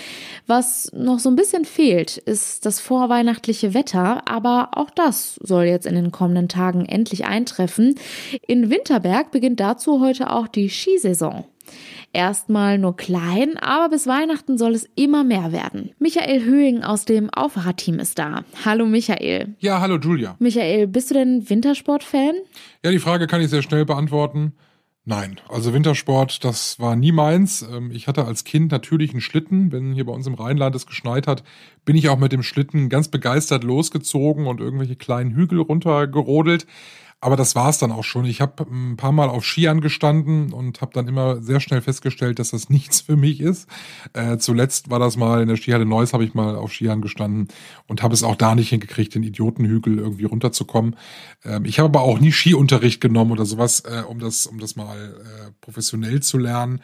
Was 0.49 0.91
noch 0.93 1.21
so 1.21 1.29
ein 1.29 1.37
bisschen 1.37 1.65
fehlt, 1.65 2.17
ist 2.17 2.67
das 2.67 2.81
vorweihnachtliche 2.81 3.75
Wetter, 3.75 4.27
aber 4.27 4.71
auch 4.73 4.91
das 4.91 5.37
soll 5.41 5.67
jetzt 5.67 5.87
in 5.87 5.95
den 5.95 6.11
kommenden 6.11 6.49
Tagen 6.49 6.85
endlich 6.85 7.27
eintreffen. 7.27 7.95
In 8.45 8.71
Winterberg 8.71 9.31
beginnt 9.31 9.61
dazu 9.61 10.01
heute 10.01 10.33
auch 10.33 10.49
die 10.49 10.69
Skisaison. 10.69 11.45
Erstmal 12.15 12.79
nur 12.79 12.97
klein, 12.97 13.57
aber 13.57 13.89
bis 13.89 14.07
Weihnachten 14.07 14.57
soll 14.57 14.73
es 14.73 14.89
immer 14.95 15.25
mehr 15.25 15.51
werden. 15.51 15.91
Michael 15.99 16.45
Höhing 16.45 16.85
aus 16.85 17.05
dem 17.05 17.29
Aufwacherteam 17.29 17.99
ist 17.99 18.21
da. 18.21 18.45
Hallo 18.65 18.87
Michael. 18.87 19.57
Ja, 19.59 19.81
hallo 19.81 19.99
Julia. 19.99 20.37
Michael, 20.39 20.87
bist 20.87 21.11
du 21.11 21.15
denn 21.15 21.51
Wintersportfan? 21.51 22.35
Ja, 22.85 22.93
die 22.93 23.01
Frage 23.01 23.27
kann 23.27 23.41
ich 23.41 23.51
sehr 23.51 23.63
schnell 23.63 23.85
beantworten. 23.85 24.53
Nein, 25.05 25.41
also 25.49 25.75
Wintersport, 25.75 26.45
das 26.45 26.79
war 26.79 26.95
nie 26.95 27.11
meins. 27.11 27.63
Ähm, 27.63 27.91
ich 27.91 28.07
hatte 28.07 28.25
als 28.25 28.45
Kind 28.45 28.71
natürlich 28.71 29.11
einen 29.11 29.21
Schlitten. 29.21 29.73
Wenn 29.73 29.93
hier 29.93 30.07
bei 30.07 30.13
uns 30.13 30.29
im 30.29 30.35
Rheinland 30.35 30.77
es 30.77 30.87
geschneit 30.87 31.27
hat, 31.27 31.43
bin 31.85 31.97
ich 31.97 32.09
auch 32.09 32.19
mit 32.19 32.31
dem 32.31 32.45
Schlitten 32.45 32.89
ganz 32.89 33.09
begeistert 33.09 33.65
losgezogen 33.65 34.47
und 34.47 34.61
irgendwelche 34.61 34.95
kleinen 34.95 35.35
Hügel 35.35 35.61
runtergerodelt. 35.61 36.67
Aber 37.21 37.37
das 37.37 37.55
war's 37.55 37.79
dann 37.79 37.91
auch 37.93 38.05
schon. 38.05 38.25
Ich 38.27 38.41
habe 38.41 38.67
ein 38.71 38.97
paar 38.97 39.13
Mal 39.13 39.29
auf 39.29 39.45
Skiern 39.45 39.81
gestanden 39.81 40.53
und 40.53 40.81
habe 40.81 40.93
dann 40.93 41.09
immer 41.09 41.41
sehr 41.41 41.61
schnell 41.61 41.81
festgestellt, 41.81 42.39
dass 42.39 42.51
das 42.51 42.69
nichts 42.71 43.01
für 43.01 43.17
mich 43.17 43.41
ist. 43.41 43.69
Äh, 44.13 44.39
zuletzt 44.39 44.91
war 44.91 44.99
das 44.99 45.17
mal 45.17 45.43
in 45.43 45.49
der 45.49 45.57
Skihalle 45.57 45.87
Neuss, 45.87 46.13
habe 46.13 46.25
ich 46.25 46.35
mal 46.35 46.57
auf 46.57 46.73
Skiern 46.73 47.01
gestanden 47.01 47.49
und 47.87 48.03
habe 48.03 48.15
es 48.15 48.23
auch 48.23 48.37
da 48.37 48.55
nicht 48.55 48.69
hingekriegt, 48.69 49.15
den 49.15 49.23
Idiotenhügel 49.23 49.99
irgendwie 49.99 50.25
runterzukommen. 50.25 50.97
Ähm, 51.45 51.65
ich 51.65 51.79
habe 51.79 51.87
aber 51.89 52.03
auch 52.03 52.21
nie 52.21 52.33
Skiunterricht 52.33 53.01
genommen 53.01 53.33
oder 53.33 53.47
sowas, 53.47 53.81
äh, 53.81 54.03
um 54.07 54.19
das, 54.19 54.47
um 54.47 54.59
das 54.59 54.77
mal 54.77 54.97
äh, 54.97 55.51
professionell 55.61 56.21
zu 56.21 56.39
lernen. 56.39 56.81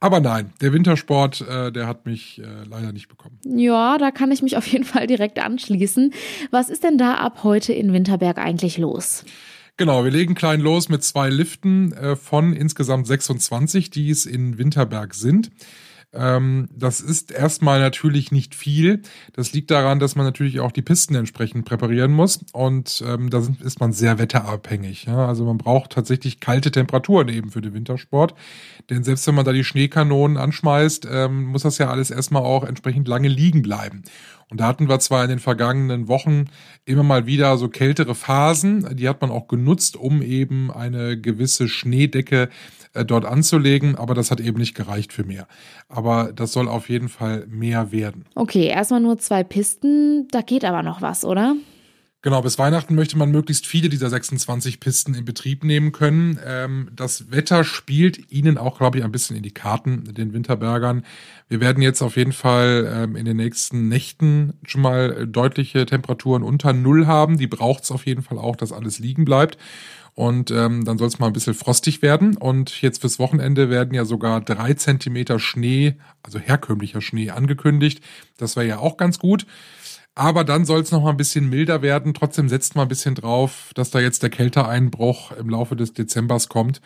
Aber 0.00 0.20
nein, 0.20 0.52
der 0.60 0.72
Wintersport, 0.72 1.40
äh, 1.42 1.72
der 1.72 1.86
hat 1.86 2.04
mich 2.06 2.40
äh, 2.40 2.64
leider 2.68 2.92
nicht 2.92 3.08
bekommen. 3.08 3.38
Ja, 3.44 3.96
da 3.98 4.10
kann 4.10 4.32
ich 4.32 4.42
mich 4.42 4.56
auf 4.56 4.66
jeden 4.66 4.84
Fall 4.84 5.06
direkt 5.06 5.38
anschließen. 5.38 6.12
Was 6.50 6.68
ist 6.68 6.84
denn 6.84 6.98
da 6.98 7.14
ab 7.14 7.44
heute 7.44 7.72
in 7.72 7.92
Winterberg 7.92 8.38
eigentlich 8.38 8.78
los? 8.78 9.24
Genau, 9.76 10.04
wir 10.04 10.12
legen 10.12 10.36
klein 10.36 10.60
los 10.60 10.88
mit 10.88 11.02
zwei 11.02 11.28
Liften 11.28 11.92
äh, 11.94 12.14
von 12.14 12.52
insgesamt 12.52 13.08
26, 13.08 13.90
die 13.90 14.08
es 14.08 14.24
in 14.24 14.56
Winterberg 14.56 15.14
sind. 15.14 15.50
Ähm, 16.14 16.68
das 16.72 17.00
ist 17.00 17.32
erstmal 17.32 17.80
natürlich 17.80 18.30
nicht 18.30 18.54
viel. 18.54 19.02
Das 19.32 19.52
liegt 19.52 19.72
daran, 19.72 19.98
dass 19.98 20.14
man 20.14 20.24
natürlich 20.24 20.60
auch 20.60 20.70
die 20.70 20.82
Pisten 20.82 21.16
entsprechend 21.16 21.64
präparieren 21.64 22.12
muss. 22.12 22.40
Und 22.52 23.02
ähm, 23.04 23.30
da 23.30 23.40
sind, 23.40 23.60
ist 23.62 23.80
man 23.80 23.92
sehr 23.92 24.18
wetterabhängig. 24.18 25.06
Ja? 25.06 25.26
Also 25.26 25.44
man 25.44 25.58
braucht 25.58 25.90
tatsächlich 25.90 26.38
kalte 26.38 26.70
Temperaturen 26.70 27.28
eben 27.28 27.50
für 27.50 27.60
den 27.60 27.74
Wintersport. 27.74 28.34
Denn 28.90 29.02
selbst 29.02 29.26
wenn 29.26 29.34
man 29.34 29.44
da 29.44 29.52
die 29.52 29.64
Schneekanonen 29.64 30.36
anschmeißt, 30.36 31.08
ähm, 31.10 31.46
muss 31.46 31.62
das 31.62 31.78
ja 31.78 31.90
alles 31.90 32.12
erstmal 32.12 32.42
auch 32.42 32.62
entsprechend 32.62 33.08
lange 33.08 33.28
liegen 33.28 33.62
bleiben. 33.62 34.04
Und 34.50 34.60
da 34.60 34.66
hatten 34.66 34.88
wir 34.88 34.98
zwar 35.00 35.24
in 35.24 35.30
den 35.30 35.38
vergangenen 35.38 36.08
Wochen 36.08 36.46
immer 36.84 37.02
mal 37.02 37.26
wieder 37.26 37.56
so 37.56 37.68
kältere 37.68 38.14
Phasen, 38.14 38.96
die 38.96 39.08
hat 39.08 39.20
man 39.20 39.30
auch 39.30 39.48
genutzt, 39.48 39.96
um 39.96 40.22
eben 40.22 40.70
eine 40.70 41.18
gewisse 41.20 41.68
Schneedecke 41.68 42.48
äh, 42.92 43.04
dort 43.04 43.24
anzulegen, 43.24 43.96
aber 43.96 44.14
das 44.14 44.30
hat 44.30 44.40
eben 44.40 44.58
nicht 44.58 44.74
gereicht 44.74 45.12
für 45.12 45.24
mehr. 45.24 45.46
Aber 45.88 46.32
das 46.32 46.52
soll 46.52 46.68
auf 46.68 46.88
jeden 46.88 47.08
Fall 47.08 47.46
mehr 47.48 47.90
werden. 47.92 48.26
Okay, 48.34 48.66
erstmal 48.66 49.00
nur 49.00 49.18
zwei 49.18 49.42
Pisten, 49.44 50.28
da 50.30 50.42
geht 50.42 50.64
aber 50.64 50.82
noch 50.82 51.02
was, 51.02 51.24
oder? 51.24 51.56
Genau, 52.24 52.40
bis 52.40 52.58
Weihnachten 52.58 52.94
möchte 52.94 53.18
man 53.18 53.30
möglichst 53.30 53.66
viele 53.66 53.90
dieser 53.90 54.08
26 54.08 54.80
Pisten 54.80 55.12
in 55.12 55.26
Betrieb 55.26 55.62
nehmen 55.62 55.92
können. 55.92 56.38
Ähm, 56.42 56.88
das 56.96 57.30
Wetter 57.30 57.64
spielt 57.64 58.32
ihnen 58.32 58.56
auch, 58.56 58.78
glaube 58.78 58.96
ich, 58.96 59.04
ein 59.04 59.12
bisschen 59.12 59.36
in 59.36 59.42
die 59.42 59.52
Karten, 59.52 60.04
den 60.04 60.32
Winterbergern. 60.32 61.04
Wir 61.50 61.60
werden 61.60 61.82
jetzt 61.82 62.00
auf 62.00 62.16
jeden 62.16 62.32
Fall 62.32 62.90
ähm, 62.90 63.16
in 63.16 63.26
den 63.26 63.36
nächsten 63.36 63.88
Nächten 63.90 64.54
schon 64.64 64.80
mal 64.80 65.26
deutliche 65.26 65.84
Temperaturen 65.84 66.42
unter 66.42 66.72
Null 66.72 67.06
haben. 67.06 67.36
Die 67.36 67.46
braucht 67.46 67.84
es 67.84 67.90
auf 67.90 68.06
jeden 68.06 68.22
Fall 68.22 68.38
auch, 68.38 68.56
dass 68.56 68.72
alles 68.72 68.98
liegen 68.98 69.26
bleibt. 69.26 69.58
Und 70.14 70.50
ähm, 70.50 70.86
dann 70.86 70.96
soll 70.96 71.08
es 71.08 71.18
mal 71.18 71.26
ein 71.26 71.34
bisschen 71.34 71.52
frostig 71.52 72.00
werden. 72.00 72.38
Und 72.38 72.80
jetzt 72.80 73.02
fürs 73.02 73.18
Wochenende 73.18 73.68
werden 73.68 73.92
ja 73.92 74.06
sogar 74.06 74.40
drei 74.40 74.72
Zentimeter 74.72 75.38
Schnee, 75.38 75.96
also 76.22 76.38
herkömmlicher 76.38 77.02
Schnee, 77.02 77.28
angekündigt. 77.28 78.02
Das 78.38 78.56
wäre 78.56 78.66
ja 78.66 78.78
auch 78.78 78.96
ganz 78.96 79.18
gut. 79.18 79.44
Aber 80.16 80.44
dann 80.44 80.64
soll 80.64 80.80
es 80.80 80.92
noch 80.92 81.02
mal 81.02 81.10
ein 81.10 81.16
bisschen 81.16 81.48
milder 81.48 81.82
werden. 81.82 82.14
Trotzdem 82.14 82.48
setzt 82.48 82.76
mal 82.76 82.82
ein 82.82 82.88
bisschen 82.88 83.16
drauf, 83.16 83.72
dass 83.74 83.90
da 83.90 83.98
jetzt 83.98 84.22
der 84.22 84.30
Kälteeinbruch 84.30 85.32
im 85.32 85.48
Laufe 85.48 85.74
des 85.74 85.92
Dezembers 85.92 86.48
kommt. 86.48 86.80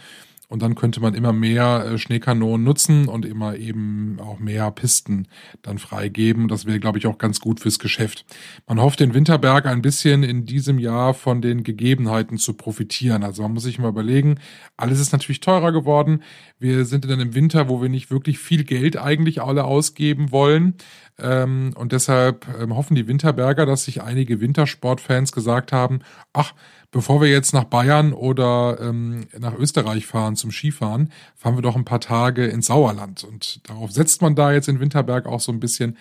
Und 0.48 0.62
dann 0.62 0.74
könnte 0.74 1.00
man 1.00 1.14
immer 1.14 1.34
mehr 1.34 1.84
äh, 1.84 1.98
Schneekanonen 1.98 2.64
nutzen 2.64 3.06
und 3.06 3.26
immer 3.26 3.56
eben 3.56 4.18
auch 4.18 4.38
mehr 4.38 4.70
Pisten 4.70 5.28
dann 5.60 5.78
freigeben. 5.78 6.48
Das 6.48 6.64
wäre, 6.64 6.80
glaube 6.80 6.96
ich, 6.96 7.06
auch 7.06 7.18
ganz 7.18 7.40
gut 7.40 7.60
fürs 7.60 7.78
Geschäft. 7.78 8.24
Man 8.66 8.80
hofft, 8.80 9.00
den 9.00 9.12
Winterberg 9.12 9.66
ein 9.66 9.82
bisschen 9.82 10.22
in 10.22 10.46
diesem 10.46 10.78
Jahr 10.78 11.12
von 11.12 11.42
den 11.42 11.64
Gegebenheiten 11.64 12.38
zu 12.38 12.54
profitieren. 12.54 13.24
Also 13.24 13.42
man 13.42 13.52
muss 13.52 13.64
sich 13.64 13.78
mal 13.78 13.90
überlegen, 13.90 14.40
alles 14.78 15.00
ist 15.00 15.12
natürlich 15.12 15.40
teurer 15.40 15.70
geworden. 15.70 16.22
Wir 16.58 16.86
sind 16.86 17.04
in 17.04 17.12
einem 17.12 17.34
Winter, 17.34 17.68
wo 17.68 17.82
wir 17.82 17.90
nicht 17.90 18.10
wirklich 18.10 18.38
viel 18.38 18.64
Geld 18.64 18.96
eigentlich 18.96 19.42
alle 19.42 19.64
ausgeben 19.64 20.32
wollen. 20.32 20.74
Ähm, 21.18 21.72
und 21.76 21.92
deshalb 21.92 22.46
ähm, 22.58 22.74
hoffen 22.74 22.94
die 22.94 23.06
Winterberger, 23.06 23.66
dass 23.66 23.84
sich 23.84 24.02
einige 24.02 24.40
Wintersportfans 24.40 25.32
gesagt 25.32 25.72
haben, 25.72 26.00
ach, 26.32 26.54
bevor 26.90 27.21
wir 27.21 27.28
jetzt 27.28 27.52
nach 27.52 27.64
Bayern 27.64 28.12
oder 28.12 28.78
ähm, 28.80 29.26
nach 29.38 29.54
Österreich 29.54 30.07
fahren 30.07 30.37
zum 30.37 30.50
Skifahren, 30.50 31.12
fahren 31.37 31.57
wir 31.57 31.62
doch 31.62 31.76
ein 31.76 31.85
paar 31.85 32.00
Tage 32.00 32.47
ins 32.47 32.66
Sauerland. 32.66 33.25
Und 33.25 33.68
darauf 33.68 33.92
setzt 33.92 34.23
man 34.23 34.35
da 34.35 34.52
jetzt 34.52 34.68
in 34.68 34.80
Winterberg 34.80 35.26
auch 35.26 35.40
so 35.40 35.52
ein 35.52 35.61
bisschen, 35.61 35.97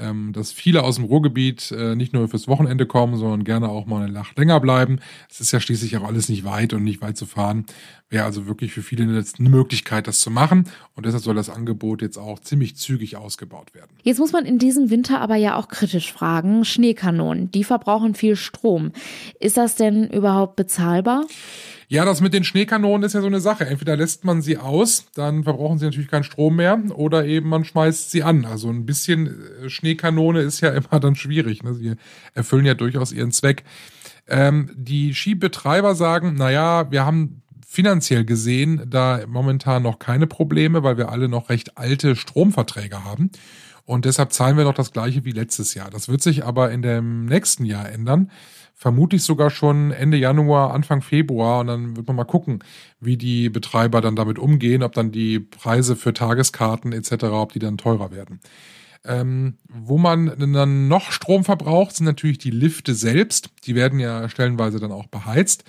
ähm, 0.00 0.32
dass 0.32 0.52
viele 0.52 0.82
aus 0.82 0.96
dem 0.96 1.04
Ruhrgebiet 1.04 1.70
äh, 1.72 1.94
nicht 1.94 2.12
nur 2.12 2.28
fürs 2.28 2.48
Wochenende 2.48 2.86
kommen, 2.86 3.16
sondern 3.16 3.44
gerne 3.44 3.68
auch 3.68 3.86
mal 3.86 4.02
eine 4.02 4.12
Nacht 4.12 4.38
länger 4.38 4.60
bleiben. 4.60 5.00
Es 5.30 5.40
ist 5.40 5.52
ja 5.52 5.60
schließlich 5.60 5.96
auch 5.96 6.04
alles 6.04 6.28
nicht 6.28 6.44
weit 6.44 6.72
und 6.72 6.84
nicht 6.84 7.02
weit 7.02 7.16
zu 7.16 7.26
fahren. 7.26 7.66
Wäre 8.10 8.24
also 8.24 8.46
wirklich 8.46 8.72
für 8.72 8.82
viele 8.82 9.04
eine 9.04 9.48
Möglichkeit, 9.50 10.06
das 10.06 10.20
zu 10.20 10.30
machen. 10.30 10.68
Und 10.94 11.06
deshalb 11.06 11.22
soll 11.22 11.34
das 11.34 11.50
Angebot 11.50 12.00
jetzt 12.00 12.16
auch 12.16 12.38
ziemlich 12.38 12.76
zügig 12.76 13.16
ausgebaut 13.16 13.74
werden. 13.74 13.90
Jetzt 14.02 14.18
muss 14.18 14.32
man 14.32 14.46
in 14.46 14.58
diesem 14.58 14.90
Winter 14.90 15.20
aber 15.20 15.36
ja 15.36 15.56
auch 15.56 15.68
kritisch 15.68 16.12
fragen. 16.12 16.64
Schneekanonen, 16.64 17.50
die 17.50 17.64
verbrauchen 17.64 18.14
viel 18.14 18.36
Strom. 18.36 18.92
Ist 19.40 19.56
das 19.56 19.74
denn 19.74 20.08
überhaupt 20.08 20.56
bezahlbar? 20.56 21.26
Ja, 21.90 22.04
das 22.04 22.20
mit 22.20 22.34
den 22.34 22.44
Schneekanonen 22.44 23.02
ist 23.02 23.14
ja 23.14 23.22
so 23.22 23.26
eine 23.26 23.40
Sache. 23.40 23.64
Entweder 23.64 23.96
lässt 23.96 24.22
man 24.22 24.42
sie 24.42 24.58
aus, 24.58 25.06
dann 25.14 25.44
verbrauchen 25.44 25.78
sie 25.78 25.86
natürlich 25.86 26.10
keinen 26.10 26.24
Strom 26.24 26.56
mehr, 26.56 26.78
oder 26.94 27.24
eben 27.24 27.48
man 27.48 27.64
schmeißt 27.64 28.10
sie 28.10 28.22
an. 28.22 28.44
Also 28.44 28.68
ein 28.68 28.84
bisschen 28.84 29.26
äh, 29.64 29.70
Schneekanone 29.70 30.40
ist 30.40 30.60
ja 30.60 30.68
immer 30.74 31.00
dann 31.00 31.16
schwierig. 31.16 31.62
Ne? 31.62 31.72
Sie 31.74 31.94
erfüllen 32.34 32.66
ja 32.66 32.74
durchaus 32.74 33.10
ihren 33.10 33.32
Zweck. 33.32 33.64
Ähm, 34.26 34.70
die 34.76 35.14
Skibetreiber 35.14 35.94
sagen, 35.94 36.34
na 36.36 36.50
ja, 36.50 36.90
wir 36.90 37.06
haben 37.06 37.40
finanziell 37.66 38.26
gesehen 38.26 38.82
da 38.86 39.22
momentan 39.26 39.82
noch 39.82 39.98
keine 39.98 40.26
Probleme, 40.26 40.82
weil 40.82 40.98
wir 40.98 41.10
alle 41.10 41.28
noch 41.28 41.48
recht 41.48 41.78
alte 41.78 42.16
Stromverträge 42.16 43.04
haben. 43.04 43.30
Und 43.86 44.04
deshalb 44.04 44.34
zahlen 44.34 44.58
wir 44.58 44.64
noch 44.64 44.74
das 44.74 44.92
gleiche 44.92 45.24
wie 45.24 45.32
letztes 45.32 45.72
Jahr. 45.72 45.88
Das 45.88 46.10
wird 46.10 46.20
sich 46.20 46.44
aber 46.44 46.70
in 46.70 46.82
dem 46.82 47.24
nächsten 47.24 47.64
Jahr 47.64 47.90
ändern 47.90 48.30
vermutlich 48.78 49.24
sogar 49.24 49.50
schon 49.50 49.90
Ende 49.90 50.16
Januar, 50.16 50.72
Anfang 50.72 51.02
Februar. 51.02 51.60
Und 51.60 51.66
dann 51.66 51.96
wird 51.96 52.06
man 52.06 52.16
mal 52.16 52.24
gucken, 52.24 52.60
wie 53.00 53.16
die 53.16 53.50
Betreiber 53.50 54.00
dann 54.00 54.14
damit 54.16 54.38
umgehen, 54.38 54.84
ob 54.84 54.92
dann 54.92 55.10
die 55.10 55.40
Preise 55.40 55.96
für 55.96 56.14
Tageskarten 56.14 56.92
etc., 56.92 57.24
ob 57.24 57.52
die 57.52 57.58
dann 57.58 57.76
teurer 57.76 58.12
werden. 58.12 58.40
Ähm, 59.04 59.58
wo 59.68 59.98
man 59.98 60.32
dann 60.38 60.86
noch 60.86 61.10
Strom 61.10 61.44
verbraucht, 61.44 61.96
sind 61.96 62.06
natürlich 62.06 62.38
die 62.38 62.50
Lifte 62.50 62.94
selbst. 62.94 63.50
Die 63.64 63.74
werden 63.74 63.98
ja 63.98 64.28
stellenweise 64.28 64.78
dann 64.78 64.92
auch 64.92 65.06
beheizt. 65.06 65.64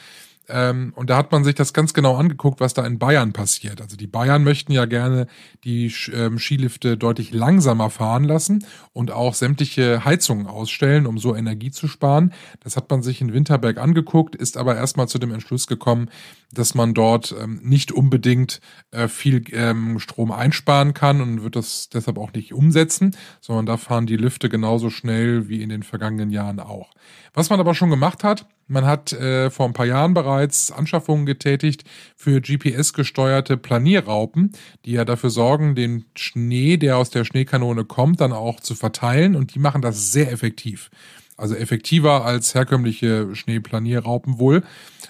Ähm, 0.50 0.94
und 0.96 1.10
da 1.10 1.18
hat 1.18 1.32
man 1.32 1.44
sich 1.44 1.56
das 1.56 1.74
ganz 1.74 1.94
genau 1.94 2.16
angeguckt, 2.16 2.60
was 2.60 2.74
da 2.74 2.86
in 2.86 3.00
Bayern 3.00 3.34
passiert. 3.34 3.82
Also 3.82 3.96
die 3.96 4.08
Bayern 4.08 4.44
möchten 4.44 4.72
ja 4.72 4.86
gerne 4.86 5.28
die 5.64 5.94
ähm, 6.12 6.40
Skilifte 6.40 6.98
deutlich 6.98 7.32
langsamer 7.32 7.90
fahren 7.90 8.24
lassen 8.24 8.66
und 8.92 9.12
auch 9.12 9.36
sämtliche 9.36 10.04
Heizungen 10.06 10.48
ausstellen, 10.48 11.06
um 11.06 11.18
so 11.20 11.36
Energie 11.36 11.72
zu 11.72 11.88
sparen. 11.88 12.34
Das 12.62 12.76
hat 12.76 12.90
man 12.90 13.04
sich 13.04 13.22
in 13.22 13.34
Winterberg 13.34 13.78
angeguckt, 13.78 14.36
ist 14.36 14.58
aber 14.58 14.76
erstmal 14.76 15.08
zu 15.08 15.20
dem 15.20 15.32
Entschluss 15.32 15.68
gekommen, 15.68 16.10
dass 16.52 16.74
man 16.74 16.94
dort 16.94 17.36
ähm, 17.40 17.60
nicht 17.64 17.92
unbedingt 17.92 18.60
äh, 18.92 19.08
viel 19.08 19.44
ähm, 19.52 20.00
Strom 20.00 20.32
einsparen 20.32 20.94
kann 20.96 21.22
und 21.22 21.44
wird 21.44 21.56
das 21.56 21.90
deshalb 21.90 22.18
auch 22.18 22.34
nicht 22.34 22.54
umsetzen, 22.54 23.16
sondern 23.40 23.68
da 23.68 23.78
fahren 23.78 24.08
die 24.08 24.18
Lifte 24.18 24.50
genauso 24.50 24.90
schnell 24.90 25.48
wie 25.48 25.62
in 25.62 25.70
den 25.70 25.84
vergangenen 25.84 26.32
Jahren 26.32 26.60
auch. 26.60 26.92
Was 27.34 27.52
man 27.52 27.60
aber 27.60 27.76
schon 27.76 27.92
gemacht 27.92 28.24
hat, 28.24 28.48
man 28.70 28.86
hat 28.86 29.12
äh, 29.14 29.50
vor 29.50 29.66
ein 29.66 29.74
paar 29.74 29.86
Jahren 29.86 30.14
bereits 30.14 30.72
Anschaffungen 30.72 31.26
getätigt 31.26 31.84
für 32.16 32.40
GPS-gesteuerte 32.40 33.58
Planierraupen, 33.58 34.52
die 34.86 34.92
ja 34.92 35.06
dafür 35.06 35.32
sorgen, 35.32 35.76
den 35.76 36.06
Schnee, 36.16 36.78
der 36.78 36.98
aus 36.98 37.10
der 37.10 37.26
Schneekanone 37.26 37.84
kommt, 37.84 38.22
dann 38.22 38.32
auch 38.32 38.60
zu 38.60 38.76
verteilen 38.76 39.36
und 39.36 39.56
die 39.56 39.60
machen 39.60 39.82
das 39.82 40.12
sehr 40.12 40.32
effektiv. 40.32 40.90
Also 41.40 41.56
effektiver 41.56 42.26
als 42.26 42.54
herkömmliche 42.54 43.34
Schneeplanierraupen 43.34 44.40
wohl, 44.40 44.64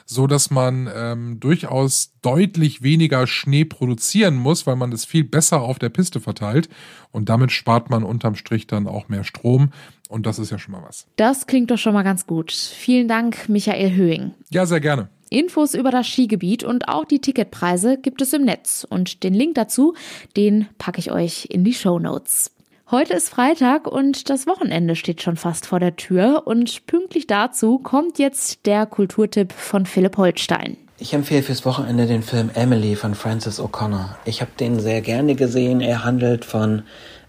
so 0.06 0.28
dass 0.28 0.52
man 0.52 0.90
ähm, 0.96 1.40
durchaus 1.40 2.14
deutlich 2.22 2.84
weniger 2.84 3.26
Schnee 3.26 3.66
produzieren 3.66 4.36
muss, 4.36 4.68
weil 4.68 4.76
man 4.76 4.92
es 4.92 5.06
viel 5.06 5.24
besser 5.24 5.62
auf 5.62 5.80
der 5.80 5.90
Piste 5.90 6.20
verteilt 6.20 6.70
und 7.12 7.30
damit 7.30 7.52
spart 7.52 7.90
man 7.90 8.04
unterm 8.04 8.36
Strich 8.36 8.68
dann 8.68 8.88
auch 8.88 9.10
mehr 9.10 9.24
Strom 9.24 9.72
und 10.10 10.26
das 10.26 10.40
ist 10.40 10.52
ja 10.52 10.60
schon 10.60 10.74
mal 10.74 10.84
was. 10.86 11.08
Das 11.16 11.48
klingt 11.48 11.72
doch 11.72 11.78
schon 11.78 11.94
mal 11.94 12.04
ganz 12.04 12.26
gut. 12.26 12.52
Vielen 12.52 13.08
Dank, 13.08 13.48
Michael 13.48 13.96
Höhing. 13.96 14.32
Ja, 14.50 14.66
sehr 14.66 14.80
gerne. 14.80 15.10
Infos 15.30 15.76
über 15.76 15.92
das 15.92 16.08
Skigebiet 16.08 16.64
und 16.64 16.88
auch 16.88 17.06
die 17.06 17.20
Ticketpreise 17.20 17.98
gibt 17.98 18.22
es 18.22 18.34
im 18.34 18.44
Netz. 18.44 18.86
Und 18.90 19.24
den 19.24 19.34
Link 19.34 19.56
dazu, 19.56 19.94
den 20.36 20.68
packe 20.80 21.00
ich 21.00 21.12
euch 21.12 21.48
in 21.52 21.64
die 21.64 21.74
Show 21.74 22.00
Notes. 22.00 22.52
Heute 22.92 23.14
ist 23.14 23.30
Freitag 23.30 23.86
und 23.86 24.32
das 24.32 24.48
Wochenende 24.48 24.96
steht 24.96 25.22
schon 25.22 25.36
fast 25.36 25.68
vor 25.68 25.80
der 25.80 25.96
Tür. 25.96 26.48
Und 26.48 26.88
pünktlich 26.88 27.28
dazu 27.28 27.78
kommt 27.78 28.18
jetzt 28.18 28.66
der 28.66 28.88
Kulturtipp 28.88 29.52
von 29.52 29.86
Philipp 29.86 30.18
Holstein. 30.18 30.76
Ich 30.98 31.14
empfehle 31.14 31.44
fürs 31.44 31.66
Wochenende 31.66 32.08
den 32.08 32.24
Film 32.24 32.50
Emily 32.56 32.96
von 32.96 33.14
Francis 33.14 33.60
O'Connor. 33.60 34.16
Ich 34.26 34.42
habe 34.42 34.50
den 34.60 34.80
sehr 34.80 35.02
gerne 35.02 35.36
gesehen. 35.36 35.82
Er 35.82 36.04
handelt 36.04 36.46
von 36.46 36.82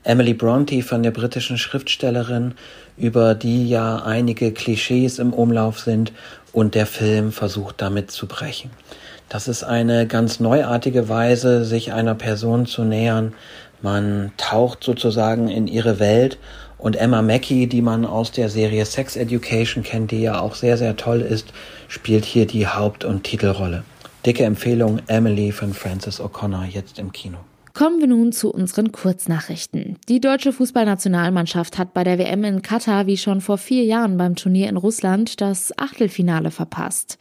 Emily 0.02 0.32
Bronte 0.32 0.80
von 0.80 1.02
der 1.02 1.10
britischen 1.10 1.58
Schriftstellerin, 1.58 2.54
über 2.96 3.34
die 3.34 3.68
ja 3.68 4.02
einige 4.02 4.52
Klischees 4.52 5.18
im 5.18 5.34
Umlauf 5.34 5.78
sind 5.78 6.14
und 6.52 6.74
der 6.74 6.86
Film 6.86 7.32
versucht 7.32 7.82
damit 7.82 8.10
zu 8.10 8.26
brechen. 8.26 8.70
Das 9.30 9.46
ist 9.46 9.62
eine 9.62 10.08
ganz 10.08 10.40
neuartige 10.40 11.08
Weise, 11.08 11.64
sich 11.64 11.92
einer 11.92 12.16
Person 12.16 12.66
zu 12.66 12.82
nähern. 12.82 13.32
Man 13.80 14.32
taucht 14.36 14.82
sozusagen 14.82 15.46
in 15.46 15.68
ihre 15.68 16.00
Welt 16.00 16.36
und 16.78 16.96
Emma 16.96 17.22
Mackey, 17.22 17.68
die 17.68 17.80
man 17.80 18.04
aus 18.04 18.32
der 18.32 18.48
Serie 18.48 18.84
Sex 18.84 19.14
Education 19.14 19.84
kennt, 19.84 20.10
die 20.10 20.20
ja 20.20 20.40
auch 20.40 20.56
sehr, 20.56 20.76
sehr 20.76 20.96
toll 20.96 21.20
ist, 21.20 21.52
spielt 21.86 22.24
hier 22.24 22.44
die 22.44 22.66
Haupt- 22.66 23.04
und 23.04 23.22
Titelrolle. 23.22 23.84
Dicke 24.26 24.42
Empfehlung 24.42 24.98
Emily 25.06 25.52
von 25.52 25.74
Francis 25.74 26.20
O'Connor 26.20 26.64
jetzt 26.64 26.98
im 26.98 27.12
Kino. 27.12 27.38
Kommen 27.72 28.00
wir 28.00 28.08
nun 28.08 28.32
zu 28.32 28.52
unseren 28.52 28.90
Kurznachrichten. 28.90 29.96
Die 30.08 30.20
deutsche 30.20 30.52
Fußballnationalmannschaft 30.52 31.78
hat 31.78 31.94
bei 31.94 32.02
der 32.02 32.18
WM 32.18 32.42
in 32.42 32.62
Katar 32.62 33.06
wie 33.06 33.16
schon 33.16 33.40
vor 33.40 33.58
vier 33.58 33.84
Jahren 33.84 34.16
beim 34.16 34.34
Turnier 34.34 34.68
in 34.68 34.76
Russland 34.76 35.40
das 35.40 35.72
Achtelfinale 35.78 36.50
verpasst. 36.50 37.16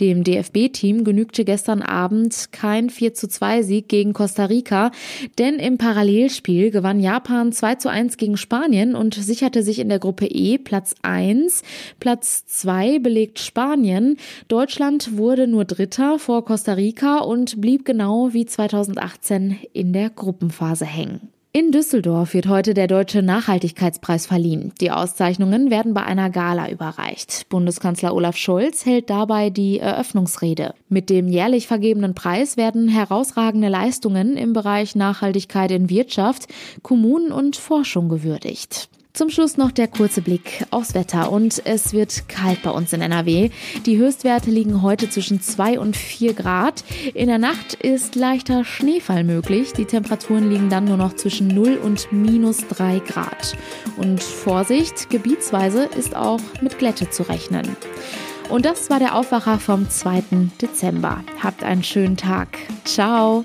Dem 0.00 0.24
DFB-Team 0.24 1.04
genügte 1.04 1.44
gestern 1.44 1.82
Abend 1.82 2.48
kein 2.50 2.90
4 2.90 3.14
zu 3.14 3.28
2 3.28 3.62
Sieg 3.62 3.88
gegen 3.88 4.12
Costa 4.12 4.46
Rica, 4.46 4.90
denn 5.38 5.54
im 5.54 5.78
Parallelspiel 5.78 6.72
gewann 6.72 6.98
Japan 6.98 7.52
2 7.52 7.76
zu 7.76 7.88
1 7.88 8.16
gegen 8.16 8.36
Spanien 8.36 8.96
und 8.96 9.14
sicherte 9.14 9.62
sich 9.62 9.78
in 9.78 9.88
der 9.88 10.00
Gruppe 10.00 10.26
E 10.26 10.58
Platz 10.58 10.94
1. 11.02 11.62
Platz 12.00 12.44
2 12.46 12.98
belegt 12.98 13.38
Spanien. 13.38 14.16
Deutschland 14.48 15.16
wurde 15.16 15.46
nur 15.46 15.64
Dritter 15.64 16.18
vor 16.18 16.44
Costa 16.44 16.72
Rica 16.72 17.18
und 17.18 17.60
blieb 17.60 17.84
genau 17.84 18.32
wie 18.32 18.46
2018 18.46 19.58
der 19.92 20.10
Gruppenphase 20.10 20.86
hängen. 20.86 21.32
In 21.54 21.70
Düsseldorf 21.70 22.32
wird 22.32 22.48
heute 22.48 22.72
der 22.72 22.86
Deutsche 22.86 23.20
Nachhaltigkeitspreis 23.20 24.24
verliehen. 24.24 24.72
Die 24.80 24.90
Auszeichnungen 24.90 25.70
werden 25.70 25.92
bei 25.92 26.02
einer 26.02 26.30
Gala 26.30 26.70
überreicht. 26.70 27.46
Bundeskanzler 27.50 28.14
Olaf 28.14 28.38
Scholz 28.38 28.86
hält 28.86 29.10
dabei 29.10 29.50
die 29.50 29.78
Eröffnungsrede. 29.78 30.72
Mit 30.88 31.10
dem 31.10 31.28
jährlich 31.28 31.66
vergebenen 31.66 32.14
Preis 32.14 32.56
werden 32.56 32.88
herausragende 32.88 33.68
Leistungen 33.68 34.38
im 34.38 34.54
Bereich 34.54 34.96
Nachhaltigkeit 34.96 35.70
in 35.72 35.90
Wirtschaft, 35.90 36.48
Kommunen 36.80 37.32
und 37.32 37.56
Forschung 37.56 38.08
gewürdigt. 38.08 38.88
Zum 39.14 39.28
Schluss 39.28 39.58
noch 39.58 39.72
der 39.72 39.88
kurze 39.88 40.22
Blick 40.22 40.64
aufs 40.70 40.94
Wetter 40.94 41.30
und 41.30 41.66
es 41.66 41.92
wird 41.92 42.30
kalt 42.30 42.62
bei 42.62 42.70
uns 42.70 42.94
in 42.94 43.02
NRW. 43.02 43.50
Die 43.84 43.98
Höchstwerte 43.98 44.50
liegen 44.50 44.80
heute 44.80 45.10
zwischen 45.10 45.42
2 45.42 45.78
und 45.78 45.98
4 45.98 46.32
Grad. 46.32 46.82
In 47.12 47.26
der 47.26 47.36
Nacht 47.36 47.74
ist 47.74 48.14
leichter 48.14 48.64
Schneefall 48.64 49.22
möglich. 49.22 49.74
Die 49.74 49.84
Temperaturen 49.84 50.50
liegen 50.50 50.70
dann 50.70 50.86
nur 50.86 50.96
noch 50.96 51.14
zwischen 51.14 51.48
0 51.48 51.76
und 51.76 52.10
minus 52.10 52.66
3 52.68 53.00
Grad. 53.00 53.54
Und 53.98 54.22
Vorsicht, 54.22 55.10
gebietsweise 55.10 55.90
ist 55.98 56.16
auch 56.16 56.40
mit 56.62 56.78
Glätte 56.78 57.10
zu 57.10 57.24
rechnen. 57.24 57.76
Und 58.48 58.64
das 58.64 58.88
war 58.88 58.98
der 58.98 59.14
Aufwacher 59.14 59.58
vom 59.58 59.90
2. 59.90 60.22
Dezember. 60.62 61.22
Habt 61.42 61.64
einen 61.64 61.84
schönen 61.84 62.16
Tag. 62.16 62.48
Ciao. 62.84 63.44